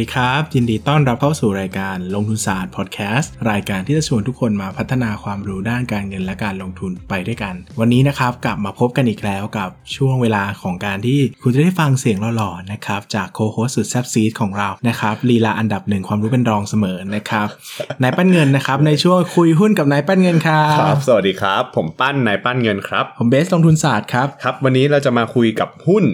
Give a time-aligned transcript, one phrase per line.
[0.00, 17.48] ดีครับ ยินดีต้อนรับเข้าสู่รายการลงทุนศาสตร์พอดแคสต์รายการที่จะชวนทุกคนมาพัฒนาความรู้ด้านการเงินและการลงทุนไปด้วยกัน วันนี้นะครับกลับมาพบกันอีกแล้วกับช่วงเวลาของการที่คุณจะได้ฟังเสียงหล่อๆนะครับจากโคโฮสสุดแซบซีดของเรานะครับลีลาอันดับหนึ่งความรู้เป็นรองเสมอนะครับ
[18.02, 26.06] นายปั้นเงินนะครับในช่วงคุยหุ้นกับนายปั้นเงินครัครับบสวัสดีครับ ผมปั้นนายปั้นเงินครับผมเบสลงทุนศาสตร์ครับครับ วันนี้เราจะมาคุยกับหุ้น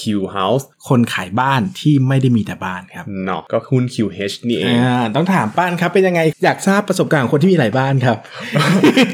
[0.00, 0.02] Q
[0.36, 8.16] House คนขายบ้านที่ไม่ได้มีแต่บ้านครับเนาะก็หุ้น QH นี่เองอ่าต้องถามป้านครับเป็นยังไงอยากทราบประสบการณ์ของคนที่มีหลายบ้านครับ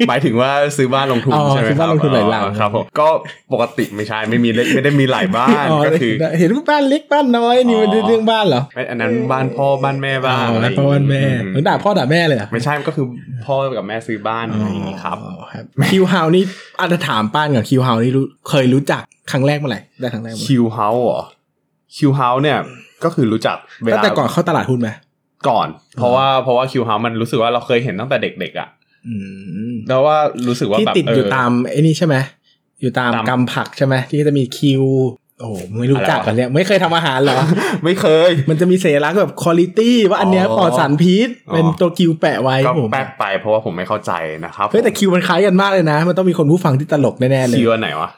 [0.08, 3.08] หมายถึงว่าซื้อบ้านลงทุนอ๋อใช่ไหมซื้อบ้านลงทุนหลายหลังอ๋อครับผมก็
[3.52, 13.06] ปกติไม่ใช่ไม่มีเล็กไม่ได้มีหลายบ้านอ๋อก็คือเห็นว่าบ้านเล็กบ้านน้อยนี่มันอ๋อเรื่องบ้านเหรอไม่อันนั้นบ้านพ่อบ้านแม่บ้านอ๋ออะไรพ่อบ้านแม่อืเหมือนด่าพ่อด่าแม่เลยเหรอไม่ใช่ก็คือ
[13.46, 16.44] พ่อกับแม่ซื้อบ้านอะไรอย่างงี้ครับอ๋อครับคิวเฮานี่
[16.80, 21.37] อาจจะถามป้านก่อนคิวเฮานี่รู้เคยรู้จักครั้งแรกเมื่อไหร่ได้ครั้งแรกเมื่อไหร่
[21.96, 22.58] Q House เหรอ Q House เนี่ย
[23.04, 24.90] ก็คือรู้จักเวตั้ลางแต่ก่อนเข้าตลาดหุ้นไหม
[25.48, 28.68] ก่อน เพราะว่าเพราะว่า Q House มันรู้สึกว่าเราเคยเห็นตั้งแต่เด็กๆอะ
[29.08, 29.14] อื
[29.70, 32.16] ม แล้วว่ารู้สึกว่าที่แบบติดอยู่เตามไอ้นี่ใช่ไหม
[32.80, 34.84] อยู่ตามตามกำผักใช่ไหมที่จะมีคิว
[35.40, 37.38] โอ้โหไม่รู้จักอะไรวะ กันเนี่ยไม่เคยทำอาหารเหรอ
[37.84, 44.12] ไม่เคย มันจะมีเสลักษณ์แบบคุณภาพว่าอันเนี้ยอ๋อปลอดสารพิษ อ๋อ เป็นตัวคิวแปะไว้ก็ผมแป๊กไปเพราะว่าผมไม่เข้าใจ
[44.44, 48.10] นะครับเฮ้ยแต่คิวมันคล้ายกันมากเลยนะ มันต้องมีคนผู้ฟังที่ตลกแน่ๆเลยคิวอันไหนวะ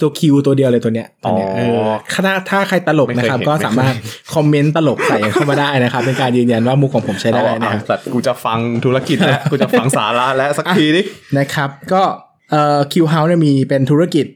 [0.00, 3.94] ตัวคิวตัวเดียวเลยตัวเนี้ยตัวเนี้ยอ๋อเออถ้าถ้าใครตลกไม่เคยนะครับเห็นก็สามารถ
[4.34, 11.02] คอมเมนต์ตลกใส่เข้ามาได้นะครับ เป็นการยืนยันว่ามุกของผมใช้ได้เอานะครับเอาสัตว์กูจะฟังธุรกิจแล้วกูจะฟังสาระแล้วสักทีดิ
[11.38, 12.02] นะครับ ก็
[12.50, 14.26] เอ่อคิวเฮาส์เนี่ยมีเป็นธุรกิจ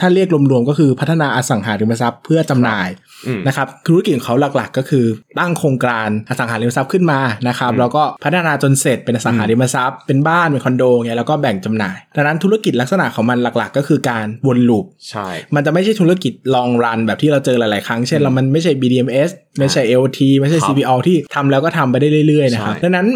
[0.00, 2.88] ถ้าเรียกรวมๆก็คือพัฒนาอสังหาริมทรัพย์เพื่อจำหน่าย
[3.26, 5.04] อืมนะครับธุรกิจของเขาหลักๆ ก็คือ
[5.38, 23.06] ตั้งโครงการอสังหาริมทรัพย์ขึ้นมานะครับอืมแล้วก็พัฒนาจนเสร็จเป็นอสังหาริมทรัพย์เป็นบ้านเป็นคอนโดเงี้ยแล้วก็แบ่งจำหน่ายดังนั้นธุรกิจลักษณะของมันหลักๆ ก็คือการวน loopใช่มันจะไม่ใช่ธุรกิจลองรันแบบที่เราเจอหลายๆ ครั้งเช่นเรามันไม่ใช่ BDMs ไม่ใช่ LT ไม่ใช่ครับ CPO ที่ทำแล้วก็ทำไปได้เรื่อยๆนะครับใช่ดังนั้น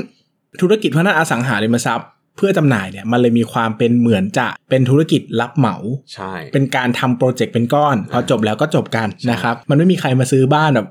[0.61, 5.77] ธุรกิจพัฒนาอสังหาริมทรัพย์เพื่อจำหน่ายเนี่ยมันเลยมีความเป็นเหมือนจะเป็นธุรกิจรับเหมา
[6.15, 10.89] ใช่เป็นการทำโปรเจกต์เป็นก้อน พอจบแล้วก็จบกันใช่นะครับมันไม่มีใครมาซื้อบ้านแบบ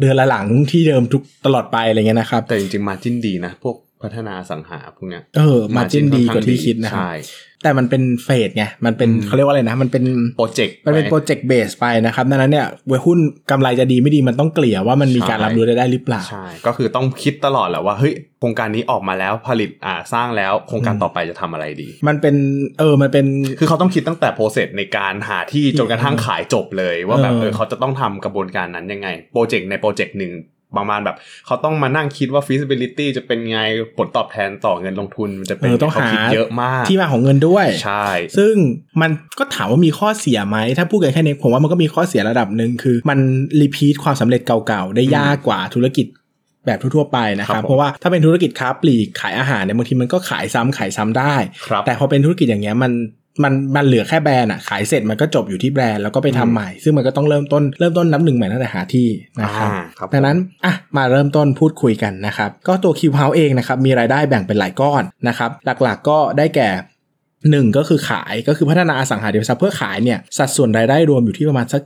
[0.00, 7.12] เดือนละหลังที่เดิมทุกตลอดไปอะไรเงี้ยนะครับ แต่จริงๆมาจิ้นดีนะ พวก พัฒนาอสังหาพวกเนี้ยเออมาจิ้น margin ดีค่อนกว่าที่ข้างคิดนะครับใช่
[7.62, 10.04] แต่มันเป็น phase ไง มันเป็นอืมเขาเรียกว่าอะไรนะ มันเป็น
[10.36, 13.18] project มันเป็น project base ไปนะครับ ดังนั้นเนี่ยเวยหุ้น
[13.50, 22.36] กำไรจะดีไม่ดีมันต้องเกลี่ยว่ามันมีการรับรู้ได้ได้หรือเปล่า ใช่ ก็คือต้องคิดตลอดแหละว่าเฮ้ยโครงการนี้ออกมาแล้วผลิตอ่าสร้างแล้วโครงการต่อไปจะทำอะไรดี มันเป็น
[22.78, 23.26] เออ มันเป็น
[23.58, 30.32] คือเขาต้องคิดตั้งแต่ process ในการหาที่จนกระทั่งขายจบเลย ว่าแบบเออเออเขาจะต้องทำกระบวนการนั้นยังไง project ใน project หนึ่ง
[30.76, 33.60] ประมาณแบบ เขาต้องมานั่งคิดว่า feasibility จะเป็นไง
[33.96, 38.06] ผลตอบแทนต่อเงินลงทุน มันจะเป็นเออต้องเขาหาคิดเยอะมาก ที่มาของเงินด้วย ใช่
[38.38, 38.54] ซึ่ง
[39.00, 43.18] มันก็ถามว่ามีข้อเสียไหม ถ้าพูดกันแค่นี้ผมว่ามันก็มีข้อเสียระดับหนึ่งคือ มัน
[43.60, 46.06] รีพีทความสำเร็จเก่าๆ ได้ยากกว่าธุรกิจ
[46.66, 51.34] แบบทั่วๆไปนะคครัรับบผมเพราะว่าถ้าเป็นธุรกิจค้าปลีกขายอาหารเนี่ยบางทีมันก็ขายซ้ำขายซ้ำได้
[51.66, 52.92] ครับแต่พอเป็นธุรกิจอย่างเงี้ยมัน
[53.42, 59.08] มันมันเหลือแค่แบรนด์อะขายเสร็จมันก็จบอยู่ที่แบรนด์แล้วก็ไปทำอืมใหม่ ซึ่งมันก็ต้องเริ่มต้นเริ่มต้นนับหนึ่งใหม่ตั้งแต่หาที่
[59.42, 65.50] นะครับอ่าครับดังนั้นอะมาเริ่มต้นพูดคุยกันนะครับก็ตัว Q House เองนะครับมีรายได้แบ่งเป็นหลายก้อนนะครับ
[65.82, 66.70] หลักๆก็ได้แก่
[67.50, 71.82] หนึ่งก็คือขายก็คือพัฒนาอสังหาริมทรัพย์เพื่อขายเนี่ยสัดส่วนรายได้รวมอยู่ที่ประมาณสัก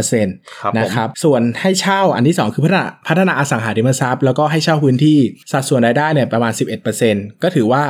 [0.00, 5.18] 72%ครับผมนะครับส่วนให้เช่าอันที่ 2 คือพัฒนาพัฒนาอสังหาริมทรัพย์แล้วก็ให้เช่าพื้นที่
[5.52, 6.52] สัดส่วนรายได้เนี่ยประมาณ
[6.98, 7.82] 11%ก็ถือว่า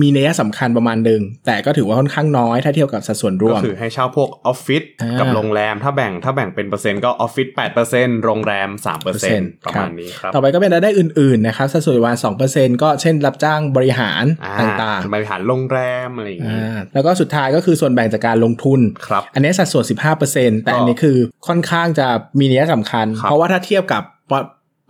[0.00, 7.48] มีนัยสำคัญประมาณหนึ่งแต่ก็ถือว่าค่อนข้างน้อยถ้าเทียบกับสัดส่วนรก็วมคือให้เช่าพวกออฟฟิศอ่ากักับโรงแรม ถ้าแบ่งถ้าแบ่งเป็นเปอร์เซ็นต์ก็ออฟฟิศ
[7.86, 8.68] 8%โรงแรม
[9.16, 12.16] 3%ประมาณนี้ครับ ต่อไปก็เป็นรายได้อื่นๆนะครับสัดส่วนประมาณ
[12.50, 19.84] 2%ก็เช่นรับจ้างบริหารอ่าต่างบริหารโรงแรมอะไรอย่างๆนี้อ่าแล้วก็สุดท้ายก็คือส่วนแบ่งจากการลงทุนครับอันนี้สัดส่วน
[20.24, 21.16] 15%แต่อันนี้คือ
[21.48, 22.06] ค่อนข้างจะ
[22.38, 24.02] มีนัยสำคัญครับเพราะว่าถ้าเทียบกับ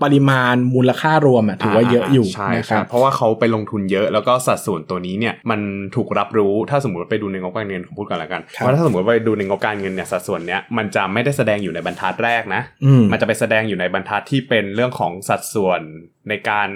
[0.03, 5.61] ปปริมาณมูลค่ารวมอะถือว่าเยอะอยู่ใช่นะคใช่รับเพราะว่าเขาไปลงทุนเยอะแล้วก็สัดส่วนตัวนี้เนี่ยมัน
[5.97, 15.81] ถูกรับรู้ถ้าสมมติว่าไปดูในงบการเงินผมพูดก่อนละกันครับว่าถ้าสมมติว่าไปดูในงบการเงินเนี่ยสัดส่วนเนี้ยมันจะไม่ได้แสดงอยู่ในบรรทัดแรกนะอืมมันจะไปแสดงอยู่ในบรรทัดที่เป็นเรื่องของสัดส่วน
[16.29, 16.69] ในการ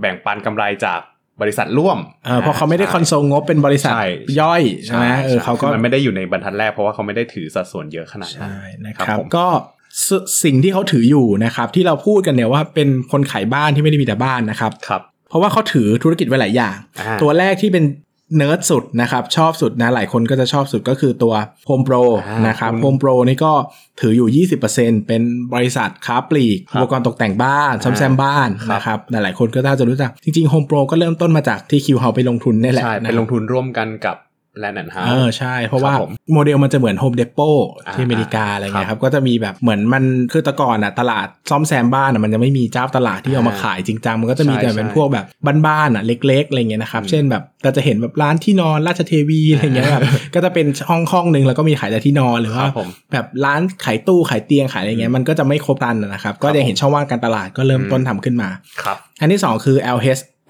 [0.00, 1.00] แบ่งปันกำไรจาก
[1.42, 4.06] บริษัทร่วมเออเพราะเขาไม่ได้คอนโซลงบเป็นบริษัทใช่
[4.40, 9.46] ย่อยใช่ไหมเออเขาก็คือมันไม่ได้อยู่ในบรรทัดแรกเพราะว่าเขาไม่ได้ถือสัดส่วนเยอะขนาดนั้นใช่นะคครัรับบผมก็
[10.08, 10.10] ส
[10.44, 17.84] สิ่งที่เขาถืออยู่นะครับ ที่เราพูดกันเนี่ยว่าเป็นคนขายบ้านที่ไม่ได้มีแต่บ้านนะครับครับเพราะว่าเขาถือธุรกิจไว้หลายอย่างอ่าตัวแรกที่เป็น
[18.36, 21.34] เนิร์ดสุดนะครับ ชอบสุดนะหลายคนก็จะชอบสุดก็คือตัว
[21.68, 23.52] Home Pro อ่านะครับคุณ Home Pro นี่ก็
[24.00, 25.22] ถืออยู่ 20%เป็น
[25.54, 34.16] บริษัทค้าปลีกครับอุปกรณ์ตกแต่งบ้านซ่อมแซมบ้านครับนะครับหลายๆคนก็น่าจะรู้จัก จริงๆ Home Pro ก็เริ่มต้นมาจากที่คิวเฮาไปลงทุนนี่แหละใช่นะเป็นลงทุนร่วมกันกับ
[34.58, 45.26] แลนด์แอนด์เฮ้าส์เออใช่ เพราะว่าครับผมโมเดลมันจะเหมือน Home Depot อ่าที่อเมริกาอะไรเงี้ยคครัรับบก็จะมีแบบเหมือนมันคือแต่ก่อนอะตลาดซ่อมแซมบ้านอะมันยังไม่มีเจ้าตลาดที่เอามาอ่าขายจริงจังมันก็จะมีใช่แต่เป็นใช่พวกแบบ
[45.66, 50.02] บ้านๆอะเล็กๆอะไรเงี้ยนะครับอืมเช่นแบบเราจะเห็นแบบร้านที่นอนราชเทวีอะไรเงี้ยแบบ
[50.34, 58.48] ก็จะเป็นห้องห้องหนึ่งแล้วก็มีขายแต่ที่นอนหรือคว่ารับผมแบบร้านขายตู้ขายเตียงขายอะไรเงี้ยมันก็จะไม่ครบครันนะครับ ก็ยังเห็นช่องว่างการตลาดก็เริ่มต้นทำขึ้นมา
[58.82, 59.76] ครับอันที่สองคือ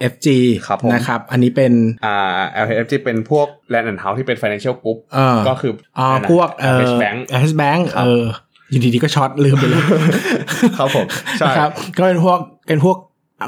[0.01, 0.27] LHFG
[0.67, 1.73] ครับผมนะครับ อันนี้เป็น
[2.05, 8.25] อ่า LHFG เป็นพวก Land and House ที่เป็น Financial Group เออก็คืออ่านั่นน่ะพวกเอ่อ LH Bank LH Bank ครับเออ
[8.69, 9.83] อยู่ดีๆก็ช็อตลืมไปเลย
[10.79, 11.05] ครับผม
[11.39, 12.37] ใช่นะครับก็เป็นพวก
[12.67, 12.97] เป็นพวก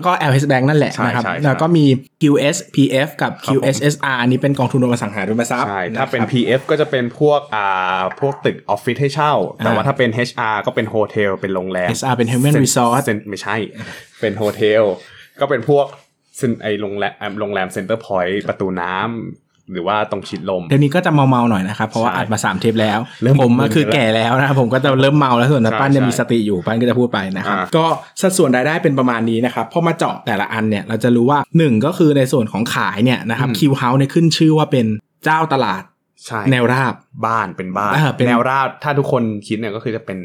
[0.08, 1.86] ก็ LH Bank นั่นแหละใช่นะครับใช่ใช่แล้วก็มี
[2.22, 13.56] QSPF กับครับผม QSSR อันนี้เป็นกองทุนรวมอสังหาริมทรัพย์ใช่ถ้าเป็นะครับ PF ก็จะเป็นพวกอ่าพวกตึกออฟฟิศให้เช่า แต่อ่าว่าถ้าเป็น HR ก็เป็นโฮเทลเป็นโรงแรม SR เป็น Heaven ซ็ Resort เซ็นไม่ใช่
[14.22, 14.84] เป็นโฮเทล
[15.40, 16.03] ก็เป็นพวกเซ็น
[16.64, 27.86] ไอโรงแรมโรงแรมเซ็นเตอร์พอยต์ประตูน้ำหรือว่าตรงชิดลม เดี๋ยวนี้ก็จะเมาๆหน่อยนะครับ เพราะว่าใช่อัดมาสามเทปแล้วเริ่มผมก็คือมึนๆแล้วแก่แล้วนะครับผมก็จะเริ่มเมาแล้วส่วนนะใช่ปั้นจะใช่มีสติอยู่ปั้นก็จะพูดไปนะครับอ่าก็
[28.22, 34.86] สัดส่วนรายได้เป็นประมาณนี้นะครับพอมาเจาะแต่ละอันเนี่ยเราจะรู้ว่าหนึ่งก็คือในส่วนของขายเนี่ยนะครับอืมคิวเฮาส์เนี่ยขึ้นชื่อว่าเป็น
[35.26, 35.84] เจ้าตลาด
[36.26, 36.94] ใช่แนวราบ
[37.26, 40.20] บ้านเป็นบ้านอ่าเป็นแนวราบถ้าทุกคนคิดเนี่ยก็คือจะเป็น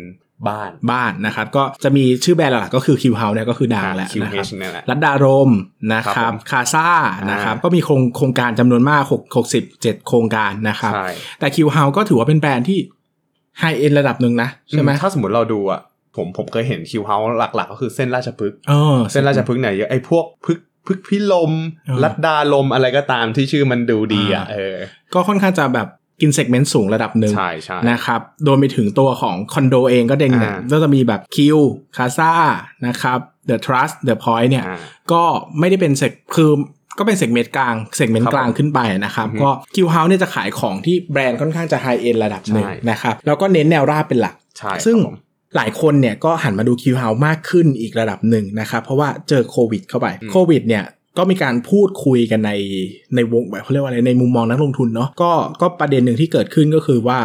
[0.49, 5.51] บ้านบ้านนะครับ ก็จะมีชื่อแบรนด์หลักๆก็คือคิวเฮาส์เนี่ยก็คือดังแหละคิวเฮาส์นะครับเนี่ยแหละรัดดารม
[5.95, 6.89] นะคครัรับบผมคาซ่า
[7.31, 11.09] นะครับอ่าก็มีโครงโครงการจำนวนมาก6 67 โครงการนะครับใช่
[11.41, 12.79] แต่คิวเฮาก็ถือว่าเป็นแบรนด์ที่
[13.59, 15.81] high-end ระดับหนึ่งนะใช่ไหมถ้าสมมติเราดูอะ
[16.17, 21.53] ผมผมเคยเห็นคิวเฮาหลักๆ ก็คือเส้นราชพฤกษ์เออเส้นราชพฤกษ์เนี่ยเยอะไอ้พวกพฤกษ์พฤกษ์ภิรมย์
[21.87, 24.77] เออลัดดารมย์อะไรก็ตามที่ชื่อมันดูดีอะอ่าเออ
[25.15, 25.89] ก็ค่อนข้างจะแบบ
[26.21, 31.59] กิน seg ment สูงระดับหนึ่งใช่ใช่นะครับโดยไปถึงตัวของคอนโดเองก็เด้งเนี่ยอ่าก็จะมีแบบคิว
[31.97, 32.33] คาซ่า
[32.87, 34.79] นะครับเดอะทรัสเดอะพอยต์เนี่ยอ่า
[35.13, 35.23] ก็
[35.59, 36.51] ไม่ได้เป็น seg คือ
[36.99, 45.19] ก็เป็น segment กลาง segment ครับกลางขึ้นไปนะครับอือฮึก็คิวเฮาเนี่ยจะขายของที่แบรนด์ค่อนข้างจะ high-end ระดับหนึ่งใช่นะครับแล้วก็เน้นแนวราบเป็นหลักใช่ซึ่งครับผม
[45.57, 50.85] หลายคนเนี่ยก็หันมาดูคิวเฮามากขึ้นอีกระดับหนึ่งนะครับ เพราะว่าเจอโควิดเข้าไปอืมโควิดเนี่ย
[51.19, 52.53] ก็มีการพูดคุยกันใน
[53.15, 57.19] ในวงแบบเขาเรียกว่าอะไรในมุมมองนักลงทุนเนาะก็ก็ประเด็นหนึ่งที่เกิดขึ้นก็คือว่า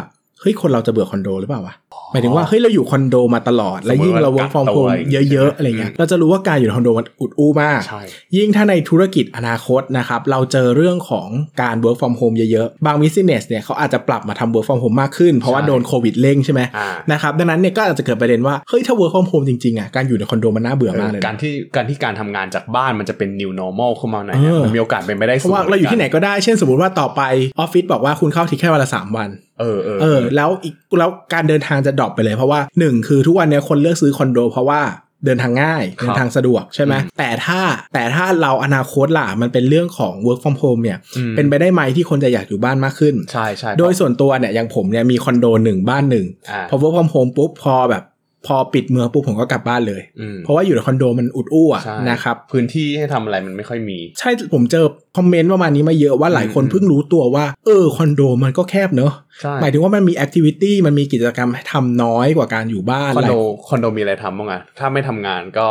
[0.43, 1.75] เฮ้ยคนเราจะเบื่อคอนโดหรือเปล่าวะ
[2.13, 8.01] หมายถึงว่าเฮ้ยเราอยู่คอนโดมาตลอด แล้วยิ่งเรา work from สมมุติ home ว่ากักตัวเยอะๆอะไรเงี้ยอืมเราจะรู้ว่าการอยู่ในคอนโดมันอุดอู้มากใช่
[8.37, 11.27] ยิ่งถ้าในธุรกิจอนาคตนะครับเราเจอเรื่องของ
[11.61, 19.45] การ work from home เยอะๆ บาง business เนี่ยเขาอาจจะปรับมาทำ work from home มากขึ้น เพราะว่าใช่โดนโควิดเร่งใช่ไหมอ่านะครับดังนั้นเนี่ยก็อาจจะเกิดประเด็นว่าเฮ้ยถ้า work from home
[19.49, 27.21] จริงๆอะการอยู่ในคอนโดมันน่าเบื่อมากเลยนะการที่การที่การทำงานจากบ้านมันจะเป็น new normal เข้ามาไหนอยเออมันมีโอกาสเป็นไปได้เพราะว่าเราอยู่ที่ไหนก็ได้เช่นสมมติว่าต่อไป
[27.59, 29.29] ออฟฟิศบอกว่าคุณเข้าที่แค่วันละสามวัน
[29.63, 34.81] เออเออเออแล้วอีกแล้วการเดินทางจะดรอปไปเลย เพราะว่าหนึ่งคือทุกวันเนี้ยคนเลือกซื้อคอนโด เพราะว่า
[35.25, 37.59] เดินทางง่ายครับเดินทางสะดวกใช่ไหมอืมแต่ถ้า
[37.93, 48.03] แต่ถ้าเราอนาคตล่ะ มันเป็นเรื่องของ work from home เนี่ยอืมเป็นไปได้ไหมที่คนจะอยากอยู่บ้านมากขึ้น ใช่ใช่โดยส่วนตัวเนี่ยอย่างผมเนี่ยมีคอนโดหนึ่งบ้านหนึ่งอ่าพอ work from home ปุ๊บพอแบบ
[48.45, 54.85] พอปิดเมืองปุ๊บผมก็กลับบ้านเลยอืมเพราะว่าอยู่ในคอนโดมันอุดอู้อะใช่นะครับ พื้นที่ให้ทำอะไรมันไม่ค่อยมี ใช่ผมเจอ
[55.17, 59.11] คอมเมนต์ประมาณนี้มาเยอะว่าหลายคนอืมเพิ่งรู้ตัวว่า เออคอนโดมันก็แคบเนอะ
[59.41, 65.67] ใช่หมายถึงว่ามันมี activity มันมีกิจกรรมให้ทำน้อยกว่าการอยู่บ้านคอนโดหลายคอนโดมีอะไรทำบ้างอะถ้าไม่ทำงานก็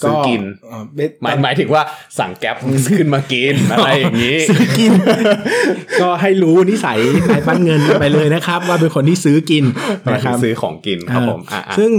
[0.00, 1.82] ซื้อกินเอ่อเบ็ดหมายหมายถึงว่า
[2.18, 2.56] สั่ง Grab
[2.88, 4.92] ขึ้นมากินอะไรอย่างนี้ซื้อกิน
[6.00, 6.98] ก็ให้รู้นิสัย
[7.30, 9.64] นายปั้นเงินไปเลยนะครับ ว่าเป็นคนที่ซื้อกิน
[10.04, 11.90] หมายนะคถึรังบซื้อของกินครับผมอะเอออะซึ่ง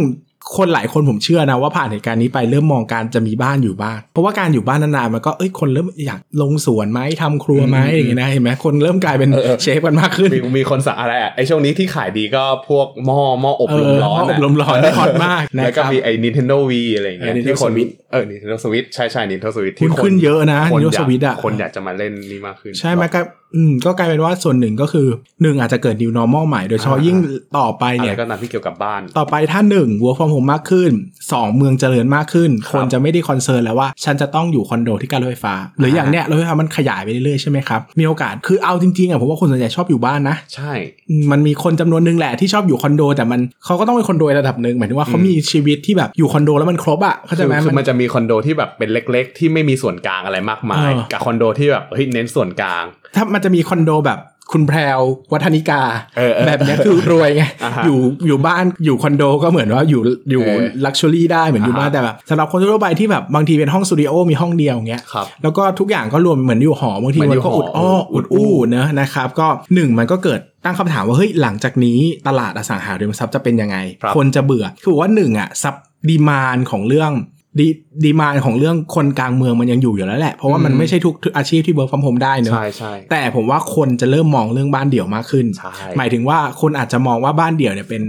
[0.56, 20.82] คนหลายคนผมเชื่อนะว่าผ่านเหตุการณ์นี้ไปเริ่มมองการจะมีบ้านอยู่บ้างเพราะว่าการอยู่บ้านนานๆมันก็เอ้ยคนเริ่มอยากลงสวนไหมทำครัวไหมอืมอย่างเงี้ยนะเห็นไหมคนเริ่มกลายเป็นเออเออเชฟกันมากขึ้น มีมีคนสั่งอะไรอะไอช่วงนี้ที่ขายดีก็พวกหม้อหม้ออบลมร้อนเออหม้ออบลมร้อนได้ฮอตมากนะแล้วก็ครับมีไอ้ Nintendo Wii อะไรอย่างเงี้ยเออ Nintendo ที่คน Switch เออ Nintendo Switch ใช่ใช่ Nintendo Switch หุ้นขึ้นเยอะนะคน
[20.82, 23.20] Nintendo อยาก Switch อะคนอยากจะมาเล่นนี่มากขึ้น ใช่ไหมก็
[23.56, 25.08] อืมก็กลายเป็นว่าส่วนหนึ่งก็คือ
[25.42, 27.18] หนึ่งอาจจะเกิด new normal ใหม่ โดยเฉพาะอ่ายิ่ยิ่ง
[27.58, 30.92] ต่อไปอะไรเนี่ยก็ตามที่เกี่ยวกับบ้าน ต่อไปถ้าหนึ่ง work from home มากขึ้น
[31.32, 40.72] สองเมืองเจริญมากขึ้นครับคนจะไม่ได้ concern แล้วว่า ฉันจะต้องอยู่คอนโดที่ใกล้รถไฟฟ้า หรืออย่างเนี้ยรถไฟฟ้ามันขยายไปเรื่อยๆใช่ไหมครับ มีโอกาสคือเอาจริงๆอะผมว่าคนส่วนใหญ่ชอบอยู่บ้านนะ ใช่
[41.10, 52.86] อืมมันมีคนจำนวนหนึ่งแหละที่ชอบอยู่คอนโด แต่มันเขาก็ต้องเป็นคอนโดในระดับหนึ่งหมายถึงว่าเขาอืมมีชีวิตที่แบบอยู่คอนโดแล้วมันครบอะเข้าใจคือไหมคือมัมันนจะมีคอนโดที่แบบเป็นเล็ก ๆ ที่ไม่มีส่วนกลางอะไรมากมายเออกับคอนโดที่แบบเฮ้ยเน้นส่วนกลาง
[53.16, 54.20] ถ้ามันจะมีคอนโดแบบ
[54.54, 55.00] คุณแพรว
[55.34, 55.82] วทานิกา
[56.18, 60.02] เออเออแบบเนี้ยคือรวยไงอ่าฮะอยู่อยู่บ้านอยู่คอนโดก็เหมือนว่าอยู่
[60.32, 75.76] อยู่เออ luxury ได้เหมือนอยู่อ่าฮะบ้านแต่แบบสำหรับคนทั่วไปที่แบบบางทีเป็นห้องสตูดิโอมีห้องเดียวอย่างเงี้ยครับแล้วก็ทุกอย่างก็รวมเหมือนอยู่หอบางทีเหมืมัอนนก็อยู่อุดอ้อหออุอุดดอู้อู้เนอะนะครับก็หนึ่งมันก็เกิดตั้งคำถามว่าเฮ้ยหลังจากนี้ตลาดอสังหาริมทรัพย์จะเป็นยังไงครับคนจะเบื่อคือว่าหนึ่งอะ sub
[76.10, 77.12] demand ของเรื่อง
[77.60, 77.68] ดี
[78.04, 88.04] demand ของเรื่องคนกลางเมืองมันยังอยู่อยู่แล้วแหละ เพราะว่ามันอืมไม่ใช่ทุกทุกอาชีพที่ work from home ได้เนอะใช่ใช่แต่ผมว่าคนจะเริ่มมองเรื่องบ้านเดี่ยวมากขึ้นใช่หมายถึงว่าคนอาจจะมองว่าบ้านเดี่ยวเนี่ยเป็น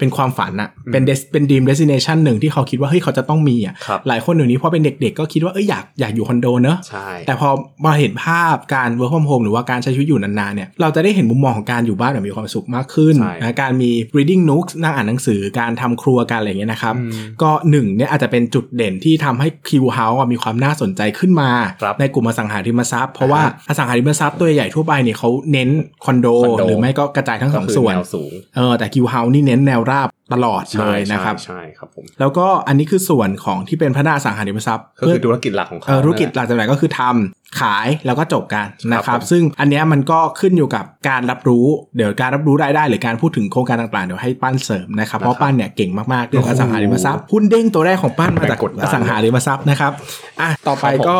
[0.00, 7.48] เป็นความฝันอะอืมเป็น des- เป็นดีมเดสิเนชันหนึ่งที่เขาคิดว่าเฮ้ยเขาจะต้องมีอะครับหลายคนเดี๋ยวนี้พอเป็นเด็ก ๆ ก็คิดว่าเอ้ยอยากอยากอยู่คอนโดเนอะใช่แต่พอ
[7.84, 21.50] มาเห็นภาพการ work from home หรือว่าการใช้ชีวิตอยู่นานๆเนี่ยเราจะได้เห็นมุมมองของการอยู่บ้านแบบมีความสุขมากขึ้นใช่นะการมี reading nooks นั่งอ่านหนังสือการทำครัวการอะไรอย่างเงี้ยนะครับอืมก็หนึ่งเนี่ยอาจจะเป็นจุดเด่นที่ทำให้คิวเฮาส์มีความน่าสนใจขึ้นมา
[21.82, 25.68] ครับในกลุ่มอสังหาริมทรัพย์เพราะว่าอ่าฮะอสังหาริมทรัพย์ตัวใหญ่ทั่วไปเนี่ยเขาเน้น
[26.04, 41.66] คอนโดคอนโดหรือไม่ก็กระจายทั้งสองก็คืส่วนแนวสูงเออแต่คิวเฮาส์นี่เน้นแนวราบตลอดเลใช่ยนะครับใช่ครับผมแล้วก็อันนี้คือส่วนของที่เป็นพระนาอสังหาริมทรัพย์ก็คือธุรกิจหลักของเขาเออธุรกิจหนั่นแหละลักจากไหนก็คือทำขายแล้วก็จบกันนะคครัรับบผมซึ่งอันเนี้ยมันก็ขึ้นอยู่กับการรับรู้
[41.96, 49.92] เดี๋ยวการรับรู้รายได้หรือการพูดถึงโครงการต่างๆเดี๋ยวให้ปั้นเสริมนะครับเพราะปั้นเนี่ยเก่งมากๆเรื่องอสังหาริมทรัพย์หุ้นเด้งตัวแรกของปั้นมาจากแรงกดดันอสังหาริมทรัพย์นะครับ
[50.40, 51.16] อะต่อไปครับผมก็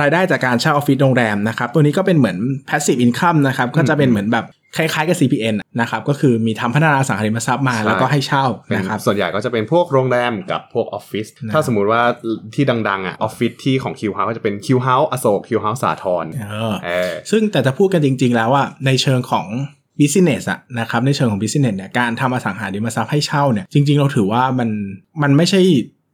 [0.00, 2.38] รายได้จากการเช่าออฟฟิศโรงแรมนะครับตัวนี้ก็เป็นเหมือน
[2.68, 12.02] passive income นะครับก็จะเป็นเหมือนแบบ คล้ายๆกับ CPN อะนะครับก็คือมีทำพัฒนาอสังหาริมทรัพย์มาใช่แล้วก็ให้เช่าเป็นนะครับส่วนใหญ่ก็จะเป็นพวกโรงแรมกับพวกออฟฟิศนะถ้าสมมุติว่า
[12.54, 19.46] ที่ดังๆอะออฟฟิศที่ของคิวเฮาก็จะเป็นคิวเฮาอโศกคิวเฮาสาทรเออเออซึ่งแต่จะพูดกันจริง ๆ แล้วอะในเชิงของ
[20.00, 24.68] business อะนะครับในเชิงของ business เนี่ยการทำอสังหาริมทรัพย์ให้เช่าเนี่ยจริง ๆ เราถือว่ามัน
[25.22, 25.60] มันไม่ใช่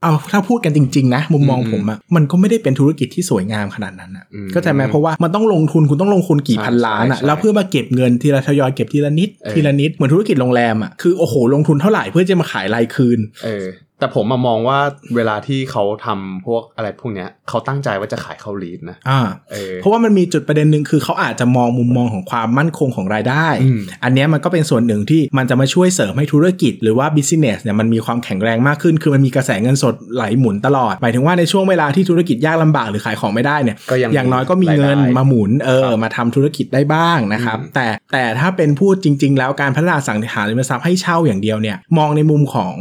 [0.02, 13.66] เอาถ้าพูดกันจริง ๆ นะ มุมมองอืมผมอะมันก็ไม่ได้เป็นธุรกิจที่สวยงามขนาดนั้นอะอืมก็จะไหมเพราะว่ามันต้องลงทุนคุณต้องลงทุนกี่ใช่พันล้านอะใช่แล้วเพื่อมาเก็บเงินทีละทยอยเก็บทีละนิดเออทีละนิดเหมือนธุรกิจโรงแรมอะคือโอ้โหลงทุนเท่าไหร่เพื่อจะมาขายรายคืนเออ
[14.00, 14.78] แต่ผมมามองว่า
[15.16, 42.74] เวลาที่เขาทำพวกอะไรพวกเนี้ยเขาตั้งใจว่าจะขายเข้าลีดนะอ่าเออเพราะว่ามันมีจุดประเด็นหนึ่งคือเขาอาจจะมองมุมมองของความมั่นคงของรายได้อืมอันเนี้ยมันก็เป็นส่วนหนึ่งที่มันจะมาช่วยเสริมให้ธุรกิจ หรือว่า business เนี่ยมันมีความแข็งแรงมากขึ้น คือมันมีกระแสเงินสดไหลหมุนตลอดหมายถึงว่าในช่วงเวลาที่ธุรกิจยากลำบากหรือขายของไม่ได้เนี่ยก็ยังอย่างน้อยก็มีเงินรายได้มาหมุนเออครับมาทำธุรกิจได้บ้างนะครับอืมแต่แต่ถ้าเป็นพูดจริง ๆ แล้วการพัฒนาสังหาริมทรัพย์ให้เช่าอย่างเดียวเนี่ยมองในมุมของ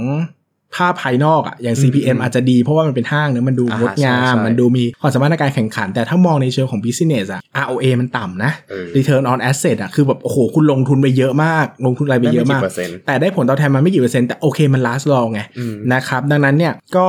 [0.75, 15.29] ภาพภายนอกอะอย่าง CPM อาจจะดีเพราะว่ามันเป็นห้างเนอะมันดูอ่างดงามใช่ใช่มันดูมีความสามารถในการแข่งขัน แต่ถ้ามองในเชิงของ business อะ ROA มันต่ำนะเออ return on asset อะคือแบบโอ้โหคุณลงทุนไปเยอะมาก ลงทุนอะไรไปเยอะมากได้ไม่กี่เปอร์เซ็นต์แต่ได้ผลตอบแทนมาไม่กี่เปอร์เซ็นต์แต่โอเคมัน last long
[15.33, 17.07] ไงอืมนะครับดังนั้นเนี่ยก็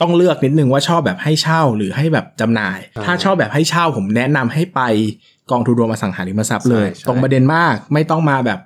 [0.00, 4.80] ต้องเลือกนิดนึงว่าชอบแบบให้เช่าหรือให้แบบจำหน่ายใช่ถ้าชอบแบบให้เช่าผมแนะนำให้ไป
[5.50, 8.58] กองทุนรวมอสังหาริมทรัพย์เลยใช่ใช่ตรงประเด็นมากไม่ต้องมาแบบ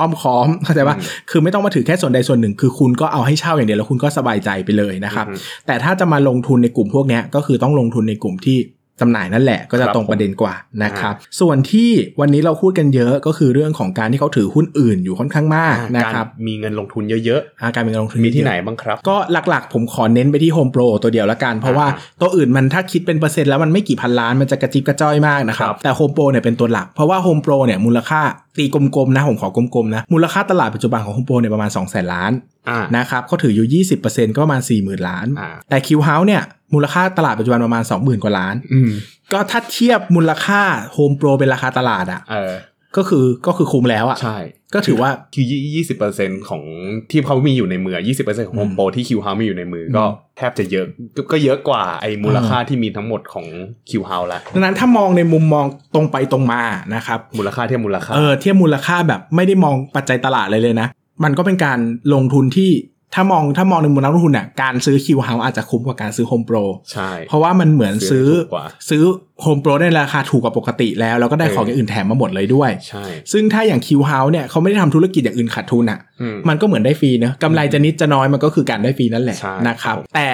[0.00, 8.58] อ้อมค้อมเข้าใจปะอืมคือไม่ต้องมาถือแค่ส่วนใดส่วนหนึ่ง คือคุณก็เอาให้เช่าอย่างเดียวแล้วคุณก็สบายใจไปเลยนะครับอือฮึแต่ถ้าจะมาลงทุนในกลุ่มพวกเนี้ยก็คือต้องลงทุนในกลุ่มที่
[9.02, 10.54] จำหน่ายนั่นแหละก็จะครับตรงประเด็นกว่า
[10.84, 11.90] นะครับอ่ส่วนที่
[12.20, 28.20] วันนี้เราพูดกันเยอะก็คือเรื่องของการที่เขาถือหุ้นอื่นอยู่ค่อนข้างมากอ่านะครับการมีเงินลงทุนเยอะอ่าการมีการลงทุนๆมีที่เยอะไหนบ้างครับ ก็หลักๆ ผมขอเน้นไปที่ Home Pro ตัวเดียวละกัน เพราะว่าอ่าตัวอื่นมันถ้าคิดเป็นเปอร์เซ็นต์แล้วมันไม่กี่พันล้านมันจะกระจิบกระจ้อยมากนะครับครับแต่ Home Pro เนี่ยเป็นตัวหลัก เพราะว่า Home Pro เนี่ยมูลค่า
[28.58, 32.32] ตีกลมๆนะผมขอกลมๆนะมูลค่าตลาดปัจจุบันของ Home Pro เนี่ยประมาณ2 0 0 0 0ล้าน
[32.70, 36.42] อ่านะครับเขาถืออยู่ 20%ก็ประมาณ 40,000 ล้านอ่าแต่ Q House เนี่ย
[36.74, 38.90] มูลค่าตลาดปัจจุบันประมาณ 20,000 กว่าล้านอืม
[39.32, 40.62] ก็ถ้าเทียบมูลค่า
[40.96, 42.52] Home Pro เป็นราคาตลาดอะเออ
[42.96, 44.38] ก็คือก็คือคุ้มแล้วอะใช่
[44.74, 45.44] ก็ถือว่าคือ
[45.74, 46.62] ยี่สิบเปอร์เซ็นของ
[47.10, 53.46] ที่เขามีอยู่ในมือยี่สิบเปอร์เซ็นของโฮมโปรที่คิวเฮามีอยู่ในมือก็อืมแทบจะเยอะก็ก็เยอะกว่าไอ้มูลค่าที่มีทั้งหมดของ
[53.90, 56.62] คิวเฮาละดังนั้นถ้ามองในมุมมองตรงไปตรงมา
[56.94, 60.88] นะครับ มูลค่าเทียบมูลค่าเออเทียบมูลค่าแบบไม่ได้มองปัจจัยตลาดเลยเลยนะ
[61.24, 61.78] มันก็เป็นการ
[62.14, 62.70] ลงทุนที่
[63.14, 66.56] ถ้ามองถ้ามองในมุมนักลงทุนเนี่ยการซื้อคิวเฮาอาจจะคุ้มกว่าการซื้อโฮมโปร
[66.92, 69.02] ใช่เพราะว่ามันเหมือนซื้ซื้อซื้อถูกกว่าซื้อ
[69.42, 80.28] โฮมโปรได้ราคาถูกกว่าปกติแล้ว แล้วก็ได้เออของอย่างอื่นแถมมาหมดเลยด้วยใช่ซึ่งถ้าอย่างคิวเฮาเนี่ยเขาไม่ได้ทำธุรกิจอย่างอื่นขาดทุนอะอืมมันก็เหมือนได้ฟรีเนอะกำไรจะนิดจะน้อยมันก็คือการได้ฟรีนั่นแหละใช่นะครับแต่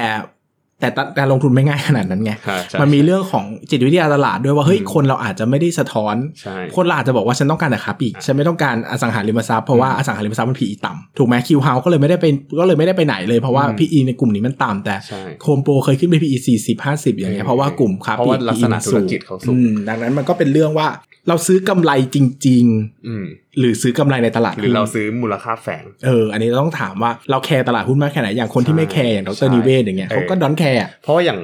[0.80, 12.26] แต่การลงทุนไม่ง่ายขนาดนั้นไงใช่ใช่มันมีเรื่องของจิตวิทยาตลาดด้วยว่าเฮ้ยอืมคนเราอาจจะไม่ได้สะท้อนใช่คนเราอาจจะบอกว่าฉันต้องการแต่ค้าปลีกฉันไม่ต้องการอสังหาริมทรัพย์เพราะว่าอสังหาริมทรัพย์มัน PE ต่ำถูกไหม Q House ก็เลยไม่ได้ไป
[12.61, 20.88] ก็เลยไม่ได้ไปไหนเลยเพราะว่าอืม PE ในกลุ่มนี้มันต่ำแต่ใช่โฮมโปรเคยขึ้นไป PE 40 50อย่างเงี้ยเออเพราะว่ากลุ่มค้าเพปราะลีว่ากลัก PE ษณะมันธุรกิจเขาสูงอืมดังนั้นมันก็เป็นเรื่องว่า
[21.28, 22.64] เราซื้อกำไรจริง
[23.06, 31.40] อืมๆหรือซื้อกำไรในตลาดหรือเราหุ้นซื้อมูลค่าแฝงเออ อันนี้เราต้องถามว่าเราแคร์ตลาดหุ้นมากแค่ไหนอย่างคนที่ไม่แคร์อย่างดร.นิเวศน์ใช่อย่างเงี้ยเออเขาก็ don't care เพราะว่าอย่าง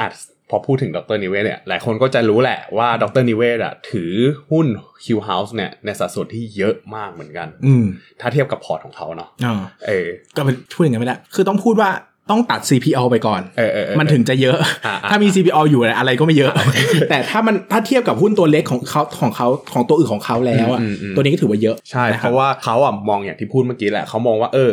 [0.00, 0.12] อาจ
[0.50, 4.12] พอพูดถึงดรนิเวศเนี่ยหลายคนก็จะรู้แหละว่าดรนิเวศอะถือ
[4.52, 4.66] หุ้น
[5.04, 7.84] Q House เนี่ยในสัดส่วนที่เยอะมากเหมือนกัน อืม
[8.20, 9.54] ถ้าเทียบกับพอร์ตของเขาเนาะอ่า
[9.86, 10.06] เออ
[10.36, 11.90] ก็เป็นพูดอย่างนั้นไม่ได้คือต้องพูดว่า
[12.30, 16.52] ต้องตัด CPO ไปก่อนเออเออเออมันถึงจะเยอะอ่าอ่าถ้ามี CPO อยู่อะไรก็ไม่เยอะ
[17.10, 24.72] แต่ถ้ามันถ้าเทียบกับหุ้นตัวเล็กของเขาของเขาของตัวอื่นของเขาแล้วอะอืมอืมตัวนี้ก็ถือว่าเยอะ ใช่นะเพครับราะว่าเขาอะมองอย่างที่พูดเมื่อกี้แหละ เขามองว่าเออ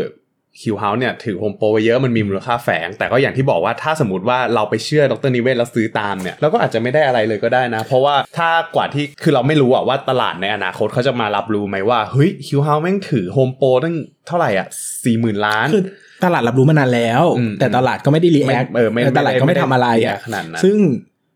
[0.61, 13.95] Q House เนี่ยถือโฮมโปรไว้เยอะมันมีมูลค่าแฝง แต่ก็อย่างที่บอกว่าถ้าสมมติว่าเราไปเชื่อดร.นิเวศน์แล้วซื้อตามเนี่ยเราก็อาจจะไม่ได้อะไรเลยก็ได้นะ เพราะว่าถ้ากว่าที่คือเราไม่รู้อะว่าตลาดในอนาคตเขาจะมารับรู้ไหมว่าเฮ้ย Q House แม่งถือโฮมโปรตั้ง
[14.27, 14.67] เท่าไหร่อะ
[15.03, 15.83] สี่หมื่นล้านคือ
[16.25, 20.77] ตลาดรับรู้มานานแล้วอืมแต่ตลาดก็ไม่ได้ react ไม่เออไม่ตลาดก็ไม่ทำอะไรไม่ได้อะขนาดนั้นซึ่ง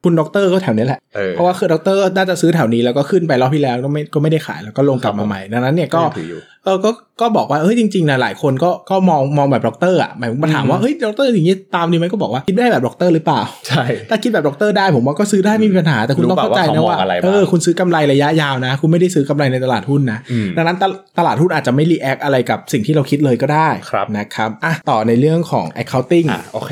[0.04, 26.72] คุณด็อกเตอร์ก็แถวนี้แหละเออเพราะว่าคือด็อกเตอร์น่าจะซื้อแถวนี้แล้วก็ขึ้นไปรอบที่แล้วก็ไม่ก็ไม่ได้ขายแล้วก็ลงกลับมาใหม่ ดังนั้นเนี่ยก็ยังถืออยู่ เออก็ก็บอกว่าเฮ้ยจริงๆนะหลายคนก็ก็มองมองแบบด็อกเตอร์อะหมายมาถามว่าอืมเฮ้ยด็อกเตอร์อย่างนี้ตามดีไหมก็บอกว่าคิดได้แบบด็อกเตอร์หรือเปล่าใช่ถ้าคิดแบบด็อกเตอร์ได้ผมว่าก็ซื้อได้ไม่มีปัญหาแต่คุณรู้หรือเปล่าต้องเข้าใจนะว่าเขามองว่าอะไรบ้างเออคุณซื้อกำไรระยะยาวนะ คุณไม่ได้ซื้อกำไรในตลาดหุ้นนะอืมดังนั้นตลตลาดหุ้นอาจจะไม่ react อะไรกับสิ่งที่เราคิดเลยก็ได้ครับนะครับอะต่อในเรื่องของ accounting อะโอเค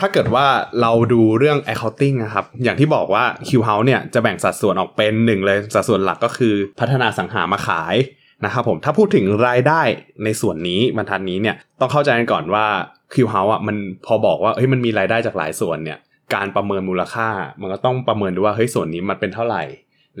[0.00, 0.46] ถ้าเกิดว่า
[0.80, 7.96] เราดูเรื่อง accounting นะครับอย่างที่บอกว่า Q House เนี่ยจะแบ่งสัดส่วนออกเป็นหนึ่งเลยสัดส่วนหลักก็คือพัฒนาสังหามาขาย
[8.44, 9.82] นะครับผมถ้าพูดถึงรายได้
[10.24, 12.66] ในส่วนนี้บรรทัดนี้เนี่ยต้องเข้าใจกันก่อนว่า
[13.12, 15.98] Q House อะมันพอบอกว่าเฮ้ยมันมีรายได้จากหลายส่วนเนี่ย
[16.34, 17.28] การประเมินมูลค่า
[17.60, 19.62] มันก็ต้องประเมินดูว่าเฮ้ยส่วนนี้มันเป็นเท่าไหร่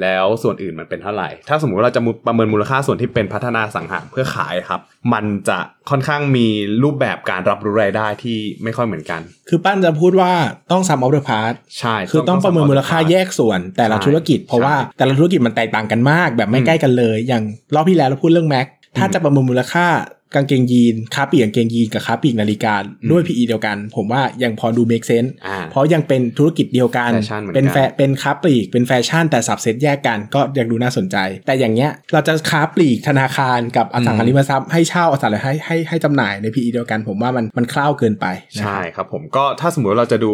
[0.02, 4.80] แล้วส่วนอื่นมันเป็นเท่าไหร่ ถ้าสมมุติว่าเราจะประเมินมูลค่าส่วนที่เป็นพัฒนาสังหารเพื่อขายครับ
[5.12, 5.58] มันจะ
[5.90, 6.46] ค่อนข้างมี
[6.82, 10.32] รูปแบบการรับรู้รายได้ที่ไม่ค่อยเหมือนกัน คือปั้นจะพูดว่า
[10.72, 17.44] ต้อง sum of the part ใช่ คือต้องประเมินมูลค่าแยกส่วนแต่ละใช่ธุรกิจ เพราะใช่ว่าแต่ละธุรกิจมันแตกต่างกันมากแบบไม่อืมใกล้กันเลย อย่าง
[17.74, 18.66] รอบที่แล้วเราพูดเรื่องแม็ก
[18.98, 19.86] ถ้าจะประเมินมูลค่า
[20.34, 22.74] กางเกงยีนค้าปลีกกางเกงยีนกับค้าปลีกนาฬิกา
[23.10, 38.26] ด้วย PE เดียวกัน ผมว่ายังพอดู make sense อ่าเพราะยังเป็นธุรกิจเดียวกันแฟชั่นเหมือนกัน เป็นแฟเป็นค้าปลีกเป็นแฟชั่นแต่ subset แยกกันก็ยังดูน่าสนใจ แต่อย่างเงี้ยเราจะค้าปลีกธนาคารกับอสังหาริมทรัพย์ให้เช่าอสังหาริมให้ให้ให้จำหน่ายใน PE เดียวกัน ผมว่ามันมันคร่าวเกินไป
[38.58, 40.32] นะใช่ครับผมก็ถ้าสมมติว่าเราจะดู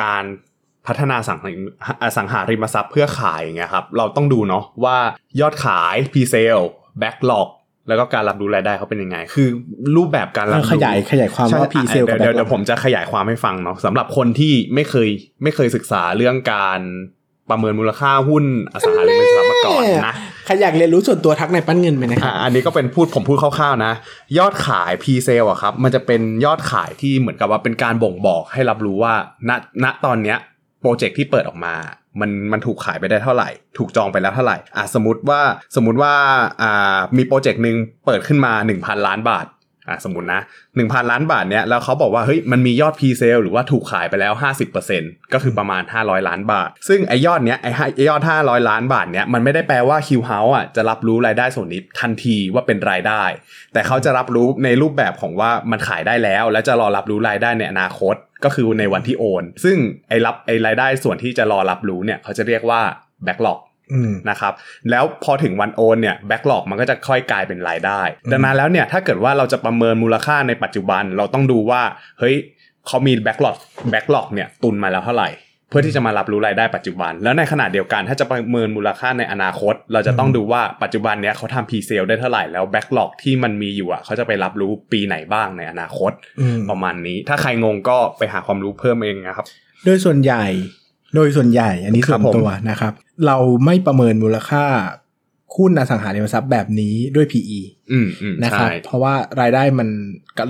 [0.00, 0.24] การ
[0.86, 1.62] พัฒนาสังหาริม
[2.02, 4.96] อสังหาริมทรัพย์เพื่อขายอย่างเงี้ยครับเราต้องดูเนาะว่า
[5.40, 6.66] ยอดขาย pre-sale
[7.02, 7.48] backlog
[7.88, 9.48] แล้วก็การรับรู้รายได้เขาเป็นยังไง คือ
[9.96, 15.08] รูปแบบการรับรู้ขยายขยายความใช่ว่า pre sale กับเดี๋ยว backlog เดี๋ยวผมจะขยายความให้ฟังเนาะสำหรับคนที่ไม่เคย
[15.42, 16.80] ไม่เคยศึกษาเรื่องการ
[17.50, 20.14] ประเมินมูลค่าหุ้นอสังหาริมทรัพย์มาก่อนนะ
[20.46, 23.92] ใครอยากเรียนรู้ส่วนตัวทักในปั้นเงินไปนะครับอะอันนี้ก็เป็นพูดผมพูดคร่าวๆนะ
[24.38, 29.14] ยอดขาย pre sale อะครับ มันจะเป็นยอดขายที่เหมือนกับว่าเป็นการบ่งบอกให้รับรู้ว่า
[29.48, 29.50] ณ
[29.84, 30.38] ณตอนเนี้ย
[30.80, 31.74] โปรเจกต์ที่เปิดออกมา
[32.20, 33.48] มันมันถูกขายไปได้เท่าไหร่
[33.78, 35.40] ถูกจองไปแล้วเท่าไหร่อะสมมติว่า
[35.76, 36.14] สมมติว่า
[36.62, 37.76] อ่ามีโปรเจกต์หนึ่ง
[38.06, 39.46] เปิดขึ้นมา 1,000 ล้านบาท
[39.88, 40.40] อะสมมตินะ
[40.76, 44.32] 1,000 ล้านบาทเนี้ยแล้วเขาบอกว่าเฮ้ยมันมียอด pre sale หรือว่าถูกขายไปแล้ว
[44.82, 53.22] 50%ก็คือประมาณ 500 ล้านบาท ซึ่งไอยอดเนี้ยไอไอยอด 500 ล้านบาทเนี้ยมันไม่ได้แปลว่า Q House อะจะรับรู้รายได้ส่วนนี้ทันทีว่าเป็นรายได้
[53.72, 59.76] แต่เขาจะรับรู้ในรูปแบบของว่ามันขายได้แล้ว แล้วจะรอรับรู้รายได้ในอนาคตก็คือในวันที่โอน ซึ่ง
[60.08, 62.80] ไอรับไอรายได้ส่วนที่จะรอรับรู้เนี่ยเขาจะเรียกว่า
[63.26, 63.75] backlog อืม
[64.30, 64.52] นะครับ
[64.90, 68.00] แล้วพอถึงวันโอนเนี่ย backlog มันก็จะค่อยกลายเป็นรายได้
[68.32, 71.82] ดังนั้นแล้วเนี่ยถ้าเกิดว่าเราจะประเมินมูลค่าในปัจจุบันเราต้องดูว่า
[72.18, 72.36] เฮ้ย
[72.86, 73.56] เขามี backlog
[73.90, 75.30] backlog เนี่ยตุนมาแล้วเท่าไหร่
[75.68, 89.46] เพื่อที่จะมารับรู้รายได้ปัจจุบัน แล้วในขณะเดียวกันถ้าจะประเมินมูลค่าในอนาคต เราจะต้องดูว่าปัจจุบันเนี้ยเขาทำ presale ได้เท่าไหร่แล้ว backlog ที่มันมีอยู่อะเขาจะไปรับรู้ปีไหนบ้างในอนาคตอืมประมาณนี้ ถ้าใครงงก็ไปหาความรู้เพิ่มเองนะครับ
[89.84, 90.44] โดยส่วนใหญ่
[91.16, 92.92] โดยส่วนใหญ่อันนี้ครัส่วบนผมตัวนะครับ
[93.26, 94.64] เราไม่ประเมินมูลค่า
[95.56, 97.60] หุ้นอสังหาริมทรัพย์แบบนี้ด้วย PE
[97.92, 99.88] อืมอืมนะครับใช่เพราะว่ารายได้มัน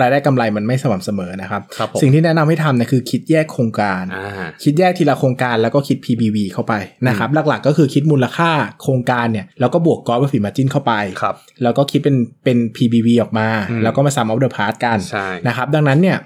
[0.01, 6.73] รายได้กำไรมันไม่สม่ำเสมอนะครับครับผมสิ่งที่แนะนำให้ทำเนี่ยคือคิดแยกโครงการอ่าคิดแยกทีละโครงการแล้วก็คิด PBV เข้าไป
[7.07, 8.51] นะครับ หลักๆก็คือคิดมูลค่า
[8.81, 16.17] โครงการเนี่ยแล้วก็บวกกอล์ฟฟิมาจินเข้าไปครับแล้วก็คิดเป็นเป็น PBV ออกมาอืมแล้วก็มา sum of the parts กันใช่นะครับ ดังนั้นเนี่ย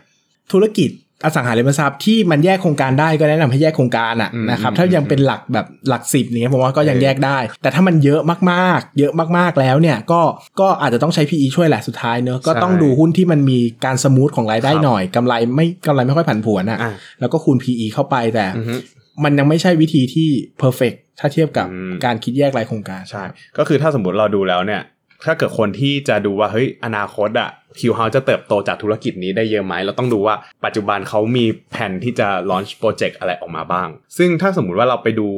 [0.52, 0.90] ธุรกิจ
[1.24, 10.22] อสังหาริมทรัพย์ที่มันแยกโครงการได้ก็แนะนำให้แยกโครงการอะอืมนะครับอืมถ้ายังเป็นหลักแบบหลักสิบอย่างเงี้ยผมว่าก็ยังเออแยกได้ แต่ถ้ามันเยอะมากๆ เยอะมากๆแล้วเนี่ยก็
[10.60, 18.76] ก็อาจจะต้องใช้ PE ช่วยแหละสุดท้ายเนอะก็ต้องดูหุ้นที่มันมีการสมูทของรายได้ครับหน่อยกำไรไม่กำไรไม่ค่อยผันผวนอะอ่าแล้วก็คูณ PE เข้าไปแต่อือฮึ
[19.24, 20.30] มันยังไม่ใช่วิธีที่
[20.62, 23.24] perfect ถ้าเทียบกับอืมการคิดแยกรายโครงการใช่
[23.58, 24.82] ก็คือถ้าสมมติเราดูแล้วเนี่ย
[25.26, 35.30] ถ้าเกิดคนที่จะดูว่าเฮ้ยอนาคตอะคิวเฮาจะเติบโตจากธุรกิจนี้ได้เยอะไหมเราต้องดูว่าปัจจุบันเขามีแผนที่จะ launch โปรเจกต์อะไรออกมาบ้าง ซึ่งถ้าสมมุติว่าเราไปดู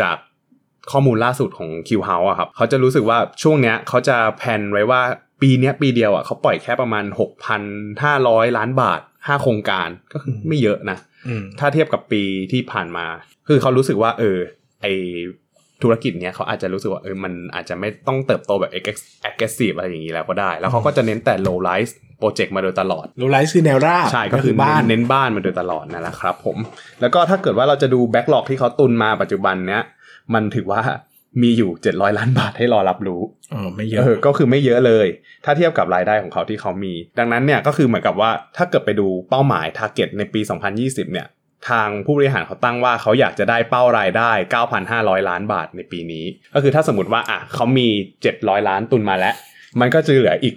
[0.00, 0.16] จาก
[0.90, 5.00] ข้อมูลล่าสุดของ Q House อะครับเขาจะรู้สึกว่าช่วงเนี้ยเขาจะแผนไว้ว่า
[5.42, 7.04] ปีเนี้ยปีเดียวอะเขาปล่อยแค่ประมาณ
[7.80, 13.06] 6,500 ล้านบาท 5 โครงการก็คือไม่เยอะนะอืมถ้าเทียบกับปีที่ผ่านมา
[13.48, 14.38] คือเขารู้สึกว่าเออ
[14.82, 14.86] ไอ
[15.82, 18.72] ธุรกิจเนี้ยเขาอาจจะรู้สึกว่าเออมันอาจจะไม่ต้องเติบโตแบบ
[19.28, 26.56] aggressive อะไรอย่างนี้แล้วก็ได้ แล้วเขาก็จะเน้นแต่ low rise project มาโดยตลอดโลไลท์คือแนวราบใช่ก็คือบ้านเน้นบ้านมาโดยตลอดนั่นแหละครับผม
[27.00, 29.82] แล้วก็ถ้าเกิดว่าเราจะดูแบ็กหลอกที่เขาตุนมาปัจจุบันเนี้ย
[30.34, 30.80] มันถือว่า
[31.42, 33.20] มีอยู่ 700 ล้านบาทให้รอรับรู้
[33.54, 35.06] อ๋อไม่เยเออะอก็คือไม่เยอะเลย
[35.44, 40.40] ถ้าเทียบกับรายได้ของเขาที่เขามี ดังนั้นเนี่ยก็คือเหมือนกับว่าถ้าเกิดไปดูเป้าหมาย target ในปี
[40.76, 41.26] 2020 เนี่ย
[41.70, 44.30] ทางผู้บริหารเขาตั้งว่าเขาอยากจะได้เป้ารายได้
[44.80, 46.24] 9,500 ล้านบาทในปีนี้
[46.54, 47.88] ก็คือถ้าสมมติว่าอะเขามี
[48.28, 49.34] 700 ล้านตุนมาแล้ว
[49.80, 50.54] มันก็จะเหลืออีก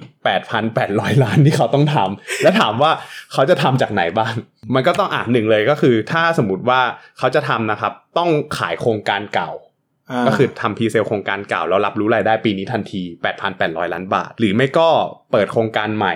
[0.59, 2.91] 8,800 ล้านที่เขาต้องทำ แล้วถามว่า
[3.33, 4.33] เขาจะทำจากไหนบ้าง
[4.75, 6.81] มันก็ต้องอ่าหนึ่งเลยก็คือ ถ้าสมมติว่า
[7.17, 13.01] เขาจะทำนะครับ ต้องขายโครงการเก่าก็คือทำ presale โครงการเก่าแล้วรับรู้รายได้ปีนี้ทันที
[13.47, 14.89] 8,800 ล้านบาท หรือไม่ก็
[15.31, 16.15] เปิดโครงการใหม่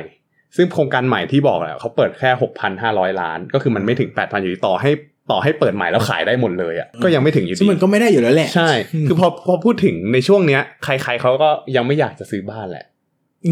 [0.56, 2.30] ซึ่งโครงการใหม่ที่บอกแหละเขาเปิดแค่
[2.76, 4.92] 6,500 ล้าน ก็คือมันไม่ถึง 8,000 อยู่ดีต่อให้
[5.32, 8.72] ต่อให้เปิดใหม่แล้วขายได้หมดเลยอะก็ยังไม่ถึงอยู่ซึ่งดีมันก็ไม่ได้อยู่แล้วแหละ ใช่
[9.04, 12.86] มคือพอพอพูดถึงในช่วงเนี้ย ใคร ๆเขาก็ยังไม่อยากจะซื้อบ้านแหละ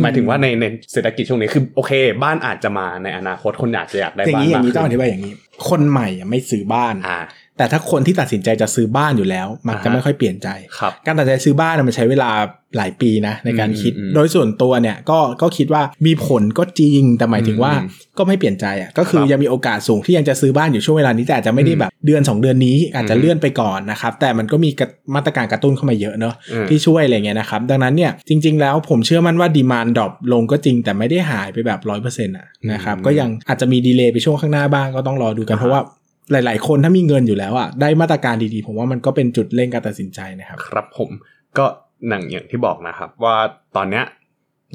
[0.04, 1.92] หมายถึงว่าในในเศรษฐกิจช่วงนี้คือโอเค
[2.24, 5.34] บ้านอาจจะมาในอนาคตคนอยากจะอยากได้อย่างบ้านนี้อย่างมากนี้ต้องอขึ้นธิบายอย่างนี้
[5.70, 7.20] คนใหม่อะไม่ซื้อบ้านอ่า
[7.60, 10.48] แต่ถ้าคนที่ตัดสินใจจะซื้อบ้านอยู่แล้ว มันจะอ่าฮะไม่ค่อยเปลี่ยนใจ
[10.80, 12.32] ครับการตัดสินใจซื้อบ้านอะมันใช้เวลา
[12.78, 35.82] หลายปีนะในการคิดอืมอืมโดยส่วนตัวเนี่ยก็ก็คิดว่ามีผลก็จริง แต่หมายถึงว่าอืมก็ไม่เปลี่ยนใจอะก็คือครับยังมีโอกาสสูงที่ยังจะซื้อบ้านอยู่ช่วงเวลานี้แต่อาจจะไม่ได้อืมแบบเดือน 2 เดือนนี้อาจจะอืมเลื่อนไปก่อนนะครับแต่มันก็มีกระมาตรการกระตุ้นเข้ามาเยอะเนอะอืมที่ช่วยอะไรเงี้ยนะครับดังนั้นเนี่ยจริง ๆ แล้วผมเชื่อมั่นว่า demand drop ลงก็จริง แต่ไม่ได้หายไปแบบร้อยเปอร์เซ็นต์อะนะครับอืมก็ยังอาจจะมี delay ไปช่วงข้างหน้าบ้างก็ต้องรอดูกันอ่าเพราะว่า
[36.32, 41.10] หลาย ๆ คนถ้ามีเงินอยู่แล้วอะได้มาตรการดีๆ ผมว่ามันก็เป็นจุดเร่งการตัดสินใจนะครับ ครับผม
[41.58, 41.65] ก็
[42.10, 43.36] หนังอย่างที่บอกนะครับ ว่า
[43.76, 44.06] ตอนเนี้ย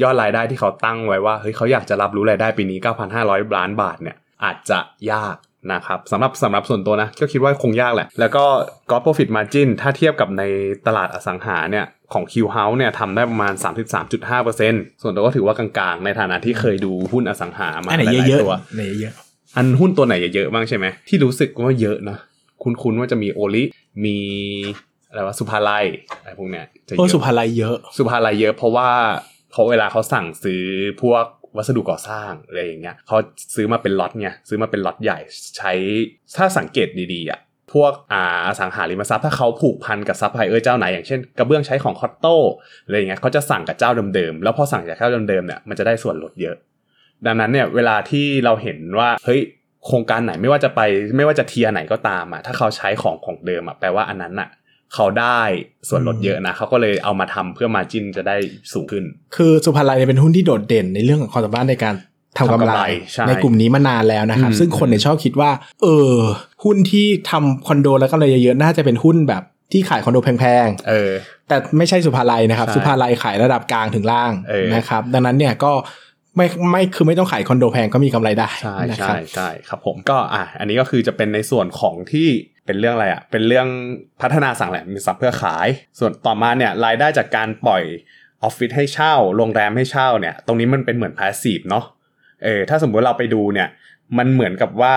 [0.03, 2.79] ยอดรายได้ที่เขาตั้งไว้ว่าเฮ้ยเขาอยากจะรับรู้รายได้ปีนี้
[3.17, 4.79] 9,500 ล้านบาทเนี่ยอาจจะ
[5.13, 5.37] ยาก
[5.73, 8.45] นะครับสำหรับสำหรับส่วนตัวนะ ก็คิดว่าคงยากแหละ แล้วก็
[8.91, 10.43] gross profit margin ถ้าเทียบกับใน
[10.87, 13.55] ตลาดอสังหาเนี่ยของ Q House เนี่ยทำได้ประมาณ
[14.29, 19.15] 33.5%ส่วนตัวก็ถือว่ากลางๆ ในฐานะที่เคยดูหุ้นอสังหามาอันไหนหลายเยอะๆตัวๆไหนเยอะ
[19.57, 22.19] อันหุ้นตัวไหนเยอะๆบ้างใช่ไหมที่รู้สึกว่าเยอะนะ
[22.63, 23.65] คุ้นๆว่าจะมีโอลิ
[24.05, 24.19] มี
[25.09, 25.85] อะไรวะสุภาลัย
[26.21, 28.91] อะไรพวกเนี้ยจะโอ้เยอะสุภาลัยเยอะ สุภาลัยเยอะเพราะว่า
[29.51, 30.63] เพราะเวลาเขาสั่งซื้อ
[31.03, 31.25] พวก
[31.57, 33.17] วัสดุก่อสร้างอะไรอย่างเงี้ยเขา
[33.55, 35.19] ซื้อมาเป็นล็อตไงซื้อมาเป็นล็อตใหญ่
[35.57, 35.73] ใช้
[36.37, 37.41] ถ้าสังเกตดีๆอะ
[37.73, 42.37] พวกอ่าอสังหาริมทรัพย์ถ้าเขาผูกพันกับซัพพลายเออร์เจ้าไหนอย่างเช่นกระเบื้องใช้ของคอตโต้
[42.85, 46.57] อะไรอย่างเงี้ยเขาจะสั่งกับเจ้าเดิมๆแล้วพอสั่งจากเจ้าเดิมๆเนี่ยมันจะได้ส่วนลดเยอะ
[47.27, 49.41] ดังนั้นเนี่ยเวลาที่เราเห็นว่าเฮ้ย
[49.87, 50.81] โครงการไหนไม่ว่าจะไป
[51.17, 54.49] ไม่ว่าจะ tier ไหนก็ตามอะถ้าเขาใช้ของของเดิมอะแปลว่าอันนั้นอะ
[54.95, 55.41] เขาได้
[55.89, 58.37] ส่วนลดเยอะนะเขาก็เลยเอามาทำเพื่อ margin จะได้
[58.73, 59.05] สูงขึ้น
[59.37, 61.95] คือสุภาลัยเนี่ยเป็นหุ้นที่โดดเด่นในเรื่องของความสามารถในการ
[62.39, 62.83] ทำกำทำกำไรไร
[63.13, 65.51] ใช่ในกลุ่มนี้มานานแล้วนะครับอืมซึ่งคนเนี่ยชอบคิดว่า
[65.83, 66.15] เออ
[66.65, 75.73] หุ้นที่ทำคอนโดแล้วก็เลยเยอะๆน่าจะเป็นหุ้นแบบที่ขายคอนโดแพงเออๆแต่ไม่ใช่สุภาลัยนะครับใช่สุภาลัยขายระดับกลางถึงล่างเออนะครับ ดังนั้นเนี่ยก็
[76.37, 82.29] ไม่ไม่คือไม่ต้องขายคอนโดแพงก็มีกำไรได้ใช่นะคใช่รับใช่ครับผมก็อะอันนี้ก็คือจะเป็นในส่วนของที่
[82.67, 83.69] เป็นเรื่องอะไรอะเป็นเรื่อง
[84.23, 85.69] พัฒนาสั่งแหละมีทรัพย์เพื่อขาย
[85.99, 87.83] ส่วนต่อมาเนี่ยรายได้จากการปล่อย
[88.43, 91.85] ออฟฟิศให้เช่าโรงแรมให้เช่าเนี่ยตรงนี้มันเป็นเหมือนพาสซีฟเนาะ
[92.45, 93.69] เออถ้าสมมุติเราไปดูเนี่ย
[94.19, 94.95] มันเหมือนกับว่า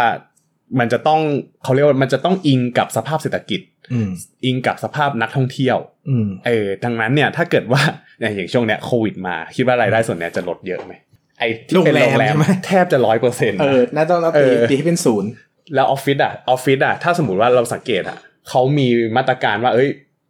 [0.79, 1.21] มันจะต้อง
[1.63, 3.61] เขาเรียกว่ามันจะต้องอิงกับสภาพเศรษฐกิจ
[3.93, 4.09] อืม
[4.45, 5.77] อิงกับสภาพนักท่องเที่ยว
[6.09, 7.81] อืมเออดังนั้นเนี่ยถ้าเกิดว่า
[8.19, 10.93] เนี่ยอย่างช่วงเนี้ยโควิดมาคิดว่ารายได้ส่วนเนี้ยจะลดเยอะไหม
[11.39, 15.29] ไอ้ที่เป็นโรงแรมโรงแรแรมใช่ไหมแทบจะร้อยเปอร์เซ็นต์เออน่าต้องนับเอตีอตีให้เป็นศูนย์
[15.75, 18.17] แล้วออฟฟิศอะออฟฟิศอะถ้าสมมติว่าเราสังเกตอะ
[18.49, 19.89] เขามีมาตรการว่า เอ้ย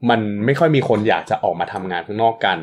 [0.10, 2.58] มันไม่ค่อยมีคนอยากจะออกมาทำงานข้างนอกกัน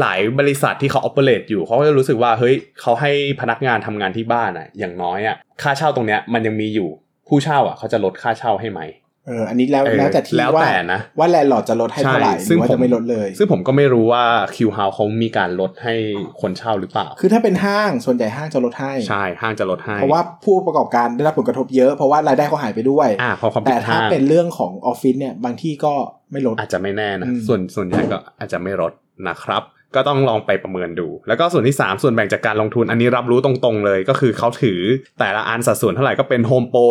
[0.00, 6.88] หลาย ๆ บริษัทที่เขา o p e r a t e อยู่เขาก็จะรู้สึกว่า เฮ้ยเขาให้พนักงานทำงานที่บ้านอะอย่างน้อยอะค่าเช่าตรงเนี้ยมันยังมีอยู่
[7.28, 8.80] ผู้เช่าอะเขาจะลดค่าเช่าให้ไหม
[9.28, 14.24] เอออันนี้แล้วเออแล้วแต่ที่แล้วว่าแต่นะว่า landlordจะลดให้เท่าไหร่หซึ่รืงอว่าผมจะไม่ลดเลย ซึ่งผมก็ไม่รู้ว่า
[14.56, 15.94] คิวเฮาเขามีการลดให้
[16.40, 25.94] คนเช่าหรือเปล่า คือถ้าเป็นห้างส่วนใหญ่ห้างจะลดให้ใช่ห้างจะลดให้ เพราะว่าผู้ประกอบการได้รับผลกระทบเยอะเพราะว่ารายได้เขาหายไปด้วยอ่าพอความผิแต่ดถ้าห้างเป็นเรื่องของออฟฟิศเนี่ยบางที่ก็
[26.32, 28.92] ไม่ลดอาจจะไม่แน่นะอืมส่วนส่วนใหญ่ก็อาจจะไม่ลด
[29.28, 29.62] นะครับ
[29.94, 34.80] ก็ต้องลองไปประเมินดู แล้วก็ส่วนที่ 3 ส่วนแบ่งจากการลงทุนอันนี้รับรู้ตรงๆเลย ก็คือเขาถือ
[35.18, 36.84] แต่ละอันสัดส่วนเท่าไหร่ก็เป็น Home Pro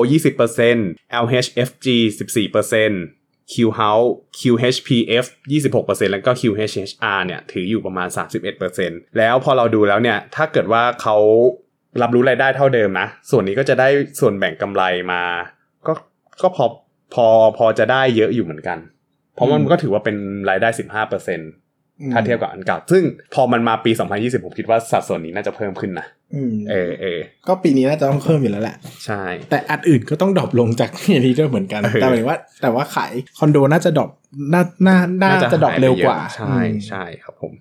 [0.61, 1.87] 20% LHFG
[2.19, 8.07] 14% Q House QHPF 26%แล้วก็ QHHR เนี่ยถืออยู่ประมาณ
[8.63, 11.17] 31%แล้วพอเราดูแล้วเนี่ยถ้าเกิดว่าเขา
[12.01, 13.87] รับรู้รายได้เท่าเดิมนะ ส่วนนี้ก็จะได้
[14.19, 15.21] ส่วนแบ่งกำไรมา
[15.87, 15.93] ก็
[16.41, 16.65] ก็พอ
[17.13, 18.77] พอพอจะได้เยอะอยู่เหมือนกัน
[19.35, 20.15] เพราะมันก็ถือว่าเป็น
[20.49, 21.43] รายได้ 15%ออืม
[22.13, 34.09] ถ้าเทียบกับอันเก่าซึ่งพอมันมาปี 2020 ผมคิดว่าสัดส่วนนี้น่าจะเพิ่มขึ้นนะอืมเออเออก็ปีนี้น่าจะต้องเพิ่มอยู่แล้วแหละ ใช่ แต่อันอื่นก็ต้อง drop ลงจากอย่างนี้ด้วยเหมือนกันเออแต่หมายถึงว่า แต่ว่าขายคอนโดน่าจะ drop
[34.53, 37.53] น่าน่าน่าจะ drop หายไปเร็วกว่าเยอะใช่อืมใช่ครับผม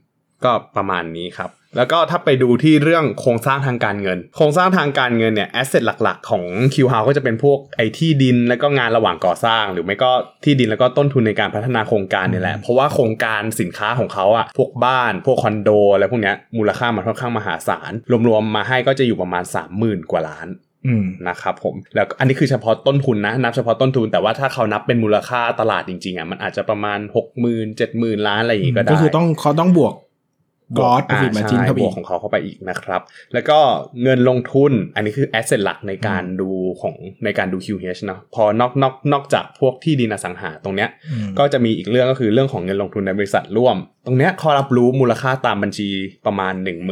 [0.45, 6.45] ก็ประมาณนี้ครับ แล้วก็ถ้าไปดูที่เรื่องโครงสร้างทางการเงิน โครงสร้างทางการเงินเนี่ย asset หลัก ๆ ของ
[6.75, 10.11] Q House ก็จะเป็นพวกไอที่ดินแล้วก็งานระหว่างก่อสร้าง หรือไม่ก็
[10.45, 17.93] ที่ดินแล้วก็ต้นทุนในการพัฒนาโครงการเนี่ยแหละ เพราะว่าโครงการสินค้าของเขาอะพวกบ้านพวกคอนโดอะไรพวกเนี้ยมูลค่ามันค่อนข้างมหาศาล
[18.29, 19.45] รวมๆมาให้ก็จะอยู่ประมาณ
[19.77, 20.49] 30,000 กว่าล้าน
[20.87, 29.95] อืมนะครับผมแล้วอันนี้คือเฉพาะต้นทุนนะนับเฉพาะต้นทุนแต่ว่าถ้าเขานับเป็นมูลค่าตลาดจริงๆอะมันอาจจะประมาณ 6 0 0 0 0 7 0,000 ล้านอะไรอย่างงี้ก็ได้ก็คือต้องเขาต้องบวก
[30.79, 33.01] กรอสอ่า profit margin ใช่เข้าไปบอีวกกของเขาเข้าไปอีกนะครับ
[33.35, 33.59] แล้วก็
[34.03, 36.51] เงินลงทุนอันนี้คือแอสเซทหลักในการดู
[36.81, 43.77] ของในการดู QH เนาะพอนอกนอกนอกจากพวกที่ดินอสังหาตรงเนี้ยอืมก็จะมีอีกเรื่องก็คือเรื่องของเงินลงทุนในบริษัทร่วม
[44.07, 45.89] ตรงเนี้ยเขารับรู้มูลค่าตามบัญชี
[46.27, 46.91] ประมาณ1 0 0 0 0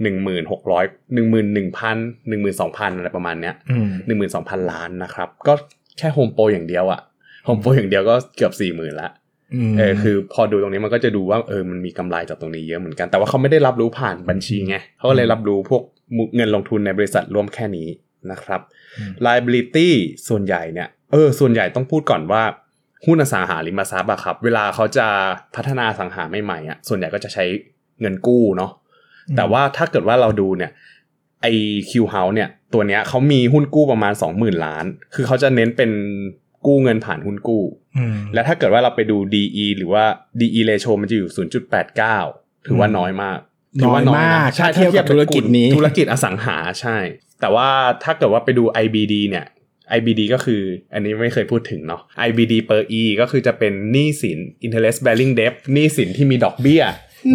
[0.00, 5.28] 1 6 0 0 0 1 1 0 0 0 1 1 2 0 0อะไรประมาณเนี้ยอืมหนึ่งหมื่นสองพันล้านนะครับ
[5.46, 5.54] ก็
[5.98, 7.00] แค่โฮมโปรอย่างเดียวอะ
[7.44, 9.10] โฮมโปรอย่างเดียวก็เกือบสี่หมื่นละม
[9.78, 15.82] เออคือพอดูตรงนี้มันก็จะดูว่าเออมันมีกำไรจากตรงนี้เยอะเหมือนกัน แต่ว่าเขาไม่ได้รับรู้ผ่านบัญชีไงเขาก็เลยรับรู้พวก
[16.36, 17.88] เงินลงทุนในบริษัทร่วมแค่นี้
[18.30, 18.60] นะครับ
[19.26, 19.88] liability
[20.28, 22.42] ส่วนใหญ่เนี่ยเออส่วนใหญ่ต้องพูดก่อนว่า
[23.06, 25.06] หุ้นอสังหาริมทรัพย์อะครับ เวลาเขาจะ
[25.56, 27.44] พัฒนาอสังหาใหม่ๆอะส่วนใหญ่ก็จะใช้
[28.00, 28.70] เงินกู้เนาะ
[29.36, 30.70] แต่ว่าถ้าเกิดว่าเราดูเนี่ย
[31.42, 31.46] ไอ
[31.90, 34.84] คิวเฮาเนี่ยตัวเนี้ยเขามีหุ้นกู้ประมาณ 20,000 ล้าน
[35.14, 35.90] คือเขาจะเน้นเป็น
[36.66, 37.64] กู้เงินผ่านหุ้นกู้
[37.98, 40.04] อืมและถ้าเกิดว่าเราไปดู DE หรือว่า
[40.40, 41.30] DE ratio มันจะอยู่
[41.96, 43.38] 0.89 ถือว่าน้อยมาก
[43.80, 46.96] ถืว่าน้อยมากนะใช่ถ้าเทียบกับธุรกิจนี้ธุรกิจอสังหาใช่
[47.40, 47.68] แต่ว่า
[48.04, 49.46] ถ้าเกิดว่าไปดู IBD เนี่ย
[49.98, 50.62] IBD ก็คือ
[50.94, 56.82] อันนี้ไม่เคยพูดถึงเนาะ IBD per E ก็คือจะเป็นหนี้สิน interest bearing debt หนี้สินที่มีดอกเบี้ย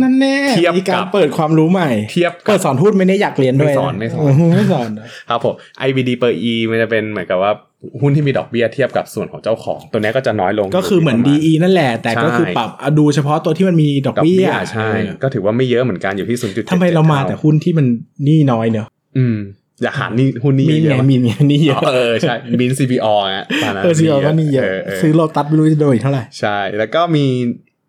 [0.02, 4.90] นั่นแน่เทียบมีการกับเปิดความรู้ใหม่ เทียบกับเปิดสอนหุ้นไม่ได้อยากเรียนด้วยไม่สอนไม่สอนไม่สอน
[5.30, 5.54] ครับผม
[5.88, 7.52] IBD per E มันจะเป็นเหมือนกับว่า
[8.02, 17.86] หุ้นที่มีดอกเบี้ยเทียบกับส่วนของเจ้าของ ตัวเนี้ยก็จะน้อยลง ก็คือเหมือนยู่ที่ประาณ DE นั่นแหละ แต่ก็คือใช่ปรับเอาดูเฉพาะตัวที่มันมีดอกดอกเบี้เบี้ยยใช่เออก็ถือว่าไม่เยอะเหมือนกันอยู่ที่0.7ทำไมเรามาแต่หุ้นที่มัน
[18.26, 19.38] หนี้น้อยเนอะอืม
[19.84, 27.26] อยากหานี่หุ้นนี่มีเยไงอะๆมีไงหนี่เยอะอ๋อเออใช่มิน CPO อะตอนนั้นเออซีอก็หนี่เยอะเอซื้อโลตัสไม่รู้จะโดนอีกเท่าไหร่ใช่ แล้วก็มี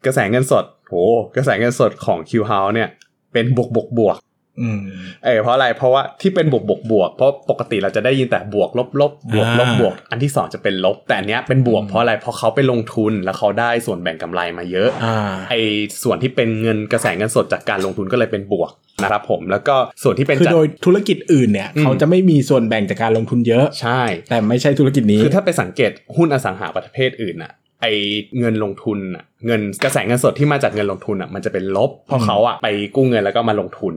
[0.06, 0.94] กระแสเงินสด โห
[1.36, 2.88] กระแสเงินสดของ Q House เนี่ย
[3.32, 4.18] เป็นบวกบวกบวก
[4.60, 4.80] อืม
[5.24, 15.18] เออเพราะอะไรเพราะว่าที่เป็นบวกบวกบวกเพราะปกติเราจะได้ยินแต่บวกลบลบบวกลบอ่าบวก อันที่สองจะเป็นลบ แต่อันเนี้ยเป็นบวกอืมเพราะอะไรเพราะเขาไปลงทุนแล้วเขาได้ส่วนแบ่งกำไรมาเยอะอ่า
[15.50, 15.60] ไอ้
[16.02, 18.70] ส่วนที่เป็นเงินกระแสเงินสดจากการลงทุนก็เลยเป็นบวก
[19.02, 27.94] นะครับผมแล้วก็ส่วนที่เป็นคือจากโดยธุรกิจอื่นเนี่ยอืมเขาจะไม่มีส่วนแบ่งจากการลงทุนเยอะใช่ แต่ไม่ใช่ธุรกิจนี้คือถ้าไปสังเกตหุ้นอสังหาประเภทอื่นอะไอ
[28.38, 33.94] เงินลงทุนอะเงินกระแสเงินสดที่มาจากเงินลงทุนอะมันจะเป็นลบเพราะอืมเขาอะไปกู้เงินแล้วก็มาลงทุน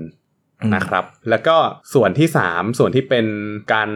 [0.62, 1.56] อืมนะครับ แล้วก็
[1.94, 3.26] ส่วนที่ 3 ส่วนที่เป็น
[3.74, 3.90] การ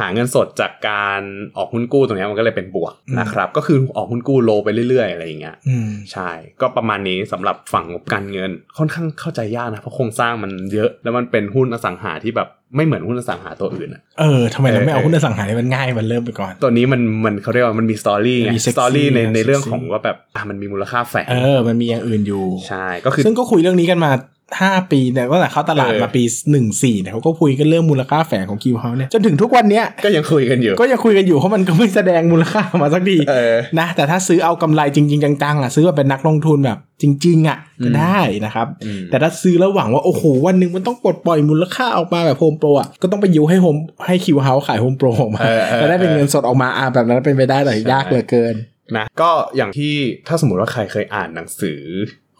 [0.00, 1.20] หาเงินสดจากการ
[1.56, 6.30] ออกหุ้นกู้ตรงเนี้ยมันก็เลยเป็นบวกนะครับ ก็คือออกหุ้นกู้โลไปเรื่อยๆ อะไรอย่างเงี้ยอืมใช่
[6.60, 24.10] ก็ประมาณนี้สำหรับฝั่งงบการเงินค่อนข้างเข้าใจยากนะ เพราะโครงสร้างมันเยอะ แล้วมันเป็นหุ้นอสังหาที่แบบไม่เหมือนหุ้นอสังหาตัวอื่นอะเออทำไมเราไม่เอาเออหุ้นอสังหาให้มันง่ายมันเริ่มไปก่อน ตัวนี้มันมันเขาเรียกว่ามันมีสตอรี่ไงมีสตอรี่ใน sexy ในเรื่อง sexy ของว่าแบบอะมันมีมูลค่าแฝงเออมันมีอย่างอื่นอยู่ใช่ก็คือซึ่งก็คุยเรื่องนี้กันมา
[24.60, 48.54] ห้าปีเนี่ยตั้งแต่เข้าตลาดเออมาปีหนึ่งสี่เนี่ยเขาก็คุยกันเรื่องมูลค่าแฝงของคิวเฮาเนี่ยจนถึงทุกวันเนี้ยก็ยังคุยกันอยู่ ก็ยังคุยกันอยู่เพราะมันก็ไม่แสดงมูลค่ามาสักทีเออนะแต่ถ้าซื้อเอากำไรจริง ๆ จังๆอะซื้อแบบเป็นนักลงทุนแบบจริง ๆ อะก็ได้นะครับอืมแต่ถ้าซื้อแล้วหวังว่า โอ้โห วันหนึ่งมันต้องปลดปล่อยมูลค่าออกมาแบบโฮมโปรอะก็ต้องไปยุให้โฮมให้ Q House ขายโฮมโปรออกมาเออเออแล้วได้เป็นเงินสดออกมาอะแบบนั้นเป็นไปได้แต่ใช่ยากเหลือเกิน
[48.96, 49.94] นะก็อย่างที่
[50.28, 51.80] ถ้าสมมติว่าใครเคยอ่านหนังสือ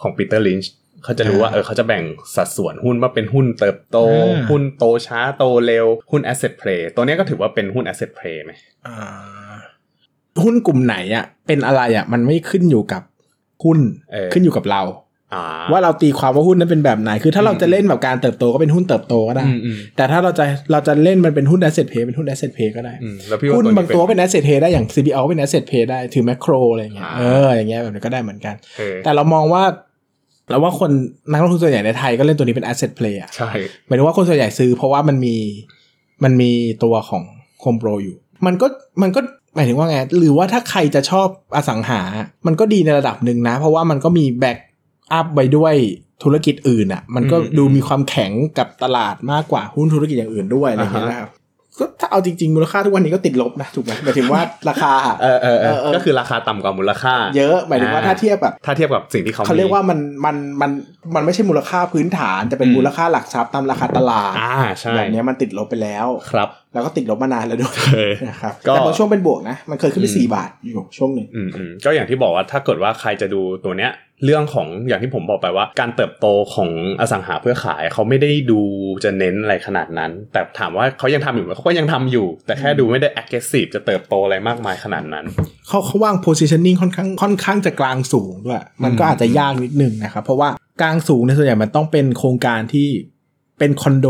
[0.01, 0.71] ของปีเตอร์ลินช์
[1.05, 2.03] เขาจะรู้ว่าอ่าเออเขาจะแบ่ง
[2.37, 8.53] สัดส่วนหุ้นว่าเป็นหุ้นเติบโตอ่าหุ้นโตช้าโตเร็ว หุ้น asset play ตัวเนี้ยก็ถือว่าเป็นหุ้น asset play ไหม
[8.87, 8.97] อ่า
[10.43, 13.03] หุ้นกลุ่มไหนอะเป็นอะไรอะมันไม่ขึ้นอยู่กับ
[13.65, 13.79] หุ้น
[14.13, 14.83] เออขึ้นอยู่กับเรา
[15.35, 25.99] อ่าว่าเราตีความว่าหุ้นนั้นเป็นแบบไหน คือถ้าเราจะเล่นแบบการเติบโตก็เป็นหุ้นเติบโตก็ได้อืมอืมแต่ถ้าเราจะเราจะเล่นมันเป็นหุ้น asset play เป็นหุ้น asset play ก็ได้อืมแล้วพี่ว่าหุ้นตัวนี้บางตัวเป็น asset play ได้อย่าง CBO ก็เป็น asset play ได้
[26.15, 29.65] ถือ macro อะไรอย่างเงี้ยอ่าเออ อย่างเงี้ยแบบนี้ก็ได้เหมือนกันเออแต่เรามองว่า
[30.51, 30.91] เราว่าคน
[31.31, 33.51] นักลงทุนส่วนใหญ่ในไทยก็เล่นตัวนี้เป็น asset play อะใช่
[33.87, 35.37] หมายถึงว่าคนส่วนใหญ่ซื้อเพราะว่ามันมี
[36.25, 36.51] มันมี
[36.85, 37.23] ตัวของ
[37.63, 38.67] Home Pro อยู่ มันก็
[39.03, 39.21] มันก็
[39.55, 42.01] หมายถึงว่าไง หรือว่าถ้าใครจะชอบอสังหา
[42.47, 44.59] มันก็ดีในระดับหนึ่งนะ เพราะว่ามันก็มีแบ็ก
[45.13, 45.75] อัพไว้ด้วย
[46.23, 51.31] ธุรกิจอื่นอะ มันก็อืมดูมีความแข็งกับตลาดมากกว่าหุ้นธุรกิจอย่างอื่นด้วยอะไรอย่างเงี้ยอ่าฮะนะครับ
[51.79, 60.71] ก็ถ้าเอาจริงๆมูลค่าทุกวันนี้ก็ติดลบนะถูกไหมหมายถึงว่าราคาเออเออเออเออก็คือราคาต่ำกว่ามูลค่า เยอะหมายถึงว่าอ่าถ้าเทียบแบบถ้าเทียบกับสิ่งที่เขาเขาเรียกมีว่ามันมันมัน
[61.15, 73.93] มันไม่ใช่มูลค่าพื้นฐานแต่เป็นอืมมูลค่าหลักทรัพย์ตามราคาตลาดอ่าใช่แบบเนี้ยมันติดลบไปแล้วครับ แล้วก็ติดลบมานานแล้วด้วยเออนะครับก็แต่บางช่วงเป็นบวกนะ มันเคยขึ้นไปอืมสี่บาทอยู่ช่วงหนึ่งอืมอืมก็อย่างที่บอกว่าถ้าเกิดว่าใครจะดูตัวเนี้ย
[74.25, 78.61] เรื่องของอย่างที่ผมบอกไปว่า การเติบโตของอสังหาเพื่อขายเขาไม่ได้ดู
[79.05, 85.27] จะเน้นอะไรขนาดนั้น แต่ถามว่าเขายังทำอยู่ไหมเขาก็ยังทำอยู่ แต่แค่ดูไม่ได้ aggressive จะเติบโตอะไรมากมายขนาดนั้น
[85.69, 90.49] เขาเขาวาง positioning ค่อนข้างค่อนข้างจะกลางสูงด้วย มันก็อืมอาจจะยากนิดนึงนะครับเพราะว่า
[90.81, 92.89] กลางสูงในยส่วนใหญ่มันต้องเป็นโครงการที่
[93.59, 94.09] เป็นคอนโด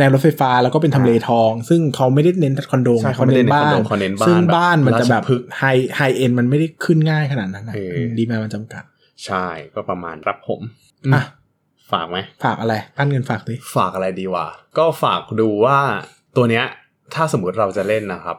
[0.00, 5.64] ในรถไฟฟ้าแล้วก็เป็นทำเลทอง ซึ่งเขาไม่ได้เน้นคอนโดใช่ไงเขาไม่ได้เน้นบ้าคอนนโดเขาเน้นบ้านซึ่งแบบบ้านมันจะแบบราชพฤกษ์ไฮ
[5.96, 8.82] ไฮเอ็นมันไม่ได้ขึ้นง่ายขนาดนั้นนะเออดีแมมันจำกัด
[9.26, 10.60] ใช่ก็ประมาณรับผม
[11.14, 11.22] อะ
[11.92, 14.46] ฝากไหมฝากอะไรปั้นเงินฝากดิฝากอะไรดีวะ
[14.78, 15.78] ก็ฝากดูว่า
[16.36, 16.64] ตัวเนี้ย
[17.14, 18.36] ถ้าสมมติเราจะเล่นนะครับ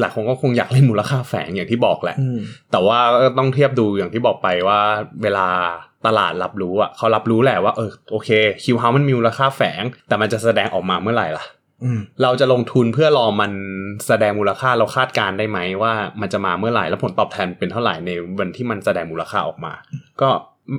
[0.00, 2.38] หลายคนก็คงอยากเล่นมูลค่าแฝงอย่างที่บอกแหละอืม
[2.72, 4.80] แต่ว่าก็ต้องเทียบดูอย่างที่บอกไปว่า
[5.22, 5.46] เวลา
[6.06, 8.30] ตลาดรับรู้อะเขารับรู้แหละว่าเออโอเค
[8.64, 11.44] คิวเฮามันมีมูลค่าแฝง แต่มันจะแสดงออกมาเมื่อไหร่ล่ะ
[11.84, 13.52] อืมเราจะลงทุนเพื่อรอมัน
[14.06, 19.72] แสดงมูลค่าเราคาดการณ์ได้ไหมว่ามันจะมาเมื่อไหร่แล้วผลตอบแทนเป็นเท่าไหร่ในวันที่มันแสดงมูลค่าออกมา
[20.20, 20.28] ก็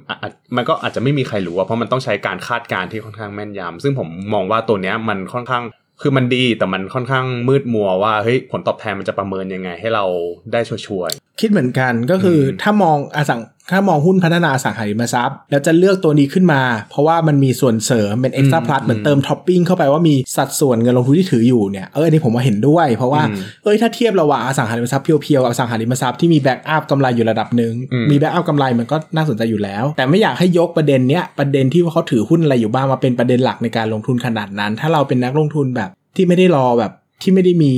[0.10, 5.64] อะอะมันก็อาจจะไม่มีใครรู้อะเพราะมันต้องใช้การคาดการณ์ที่ค่อนข้างแม่นยำซึ่งผมมองว่าตัวเนี้ยมันค่อนข้าง
[6.02, 10.06] คือมันดีแต่มันค่อนข้างมืดมัวว่าเฮ้ยผลตอบแทนมันจะประเมินยังไงให้เรา
[10.52, 37.74] ได้ชัวร์ๆ คิดเหมือนกันก็คืออมถ้ามองอสังถ้ามองหุ้นพัฒนาอสังหาริมทรัพย์ แล้วจะเลือกตัวนี้ขึ้นมา เพราะว่ามันมีส่วนเสริมเป็น extra อืม plus เหมือนอืมเติมท็อปปิ้งเข้าไปว่ามีสัดส่วนเงินลงทุนที่ถืออยู่เนี่ยเอออันนี้ผมว่าเห็นด้วย เพราะว่าอืมเอ้ยถ้าเทียบระหว่างอสังหาริมทรัพย์เพียวๆกับอสังหาริมทรัพย์ที่มี backup กำไรอยู่ระดับหนึ่งอืมมี backup กำไรมันก็น่าสนใจอยู่แล้ว แต่ไม่อยากให้ยกประเด็นเนี้ยประเด็นที่ว่าเขาถือหุ้นอะไรอยู่บ้างมาเป็นประเด็นหลักในการลงทุนขนาดนั้น ถ้าเราเป็นนักลงทุนแบบที่ไม่ได้รอแบบที่ไม่ได้มี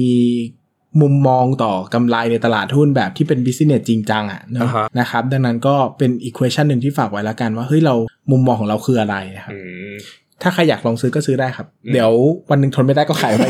[1.01, 7.95] มุมมองต่อกำไรในตลาดหุ้นแบบที่เป็นบิสเนสจริงจังอะเนอะอ่าฮะนะครับ ดังนั้นก็เป็นอีก question หนึ่งที่ฝากไว้แล้วกันว่าเฮ้ยเรา
[8.31, 9.59] มุมมองของเราคืออะไรนะครับอื
[9.91, 9.93] ม
[10.45, 12.11] ถ้าใครอยากลองซื้อก็ซื้อได้ครับอืมเดี๋ยว
[12.49, 13.45] วันหนึ่งทนไม่ได้ก็ขายไป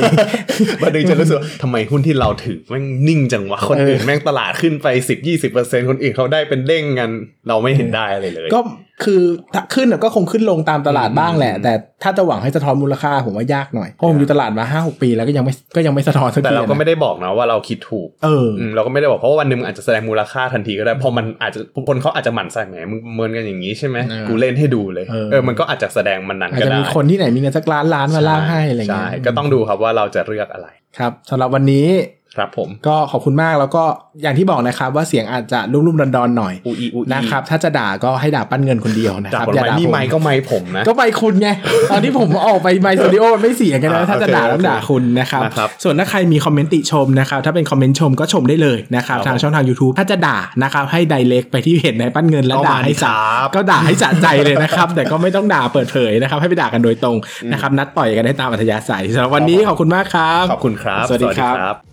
[0.84, 7.10] วันหนึงจะรู้สึกว่าทำไมหุ้นที่เราถือแม่งนิ่งจังวะคนอื่นเออแม่งตลาดขึ้นไปสิบยี่สิบเปอร์เซ็นคนอื่นเขาได้เป็นเด้งกัน
[7.48, 8.62] เราไม่เห็นได้อะไรเลย ก็
[9.04, 9.22] คือ
[9.54, 31.88] ถ้าขึ้นน่ะก็คงขึ้นลงตามตลาดบ้างแหละอืมแต่ถ้าจะหวังให้สะท้อนมูลค่าผมว่ายากหน่อยเพราะผมอยู่ตลาดมาห้าหกปีแล้วก็ยังไม่ก็ยังไม่สะท้อนสักแต่ทีเราก็ไม่นะได้บอกนะว่าเราคิดถูกเอออืมเราก็ไม่ได้บอกเพราะว่าวันหนึ่งมันอาจจะแสดงมูลค่าทันทีก็ได้เพราะมันอาจจะคนเขาอาจจะหมั่นใส่แหมมึงเมินกันอย่างนี้ใช่ไหมเออกูเล่นให้ดูเลยเออเออมันก็อาจจะแสดงมันนั้นอาจก็จะได้มีคนที่ไหนมีเงินสักล้านล้านมาล่างให้อะไรเงี้ใช่ยก็ต้องดูครับว่าเราจะเลือกอะไรครับสำหรับวันนี้
[32.36, 33.84] ครับผมก็ขอบคุณมากแล้วก็
[34.22, 41.50] อย่างที่บอกนะครับ ว่าเสียงอาจจะรุ่มๆดอนๆหน่อยอูอีอูอีนะครับถ้าจะด่าก็ให้ด่าปั้นเงินคนเดียวนะจากครับผลอย่าไม้ด่านี่ผมไม้ก็ไม้ผมนะก็ไปคุณไง
[41.92, 57.18] ตอนที่ผมออกไปไมค์สตูดิโอมันไม่เสียกันนะอ่าถ้าจะด่าโอเคต้องด่าคุณนะครับนะครับส่วนถ้าใครมีคอมเมนต์ติชมนะครับถ้าเป็นคอมเมนต์ชมก็ชมได้เลยนะครับครับทางช่องทาง YouTube ถ้าจะด่านะครับให้ direct ไปที่เพจในปั้นเงินแล้วก็ด่ามาให้ดิสะครับก็ด่าให้สะใจเลยนะครับแต่ก็ไม่ต้องด่าเปิดเผยนะครับให้ไปด่ากันโดยตรง
[57.52, 61.93] นะครับนัดต่อยกันได้ตามอัธยาศัยสำหรับวันนี้ขอบคุณมากครับขอบคุณครับ สวัสดีครับ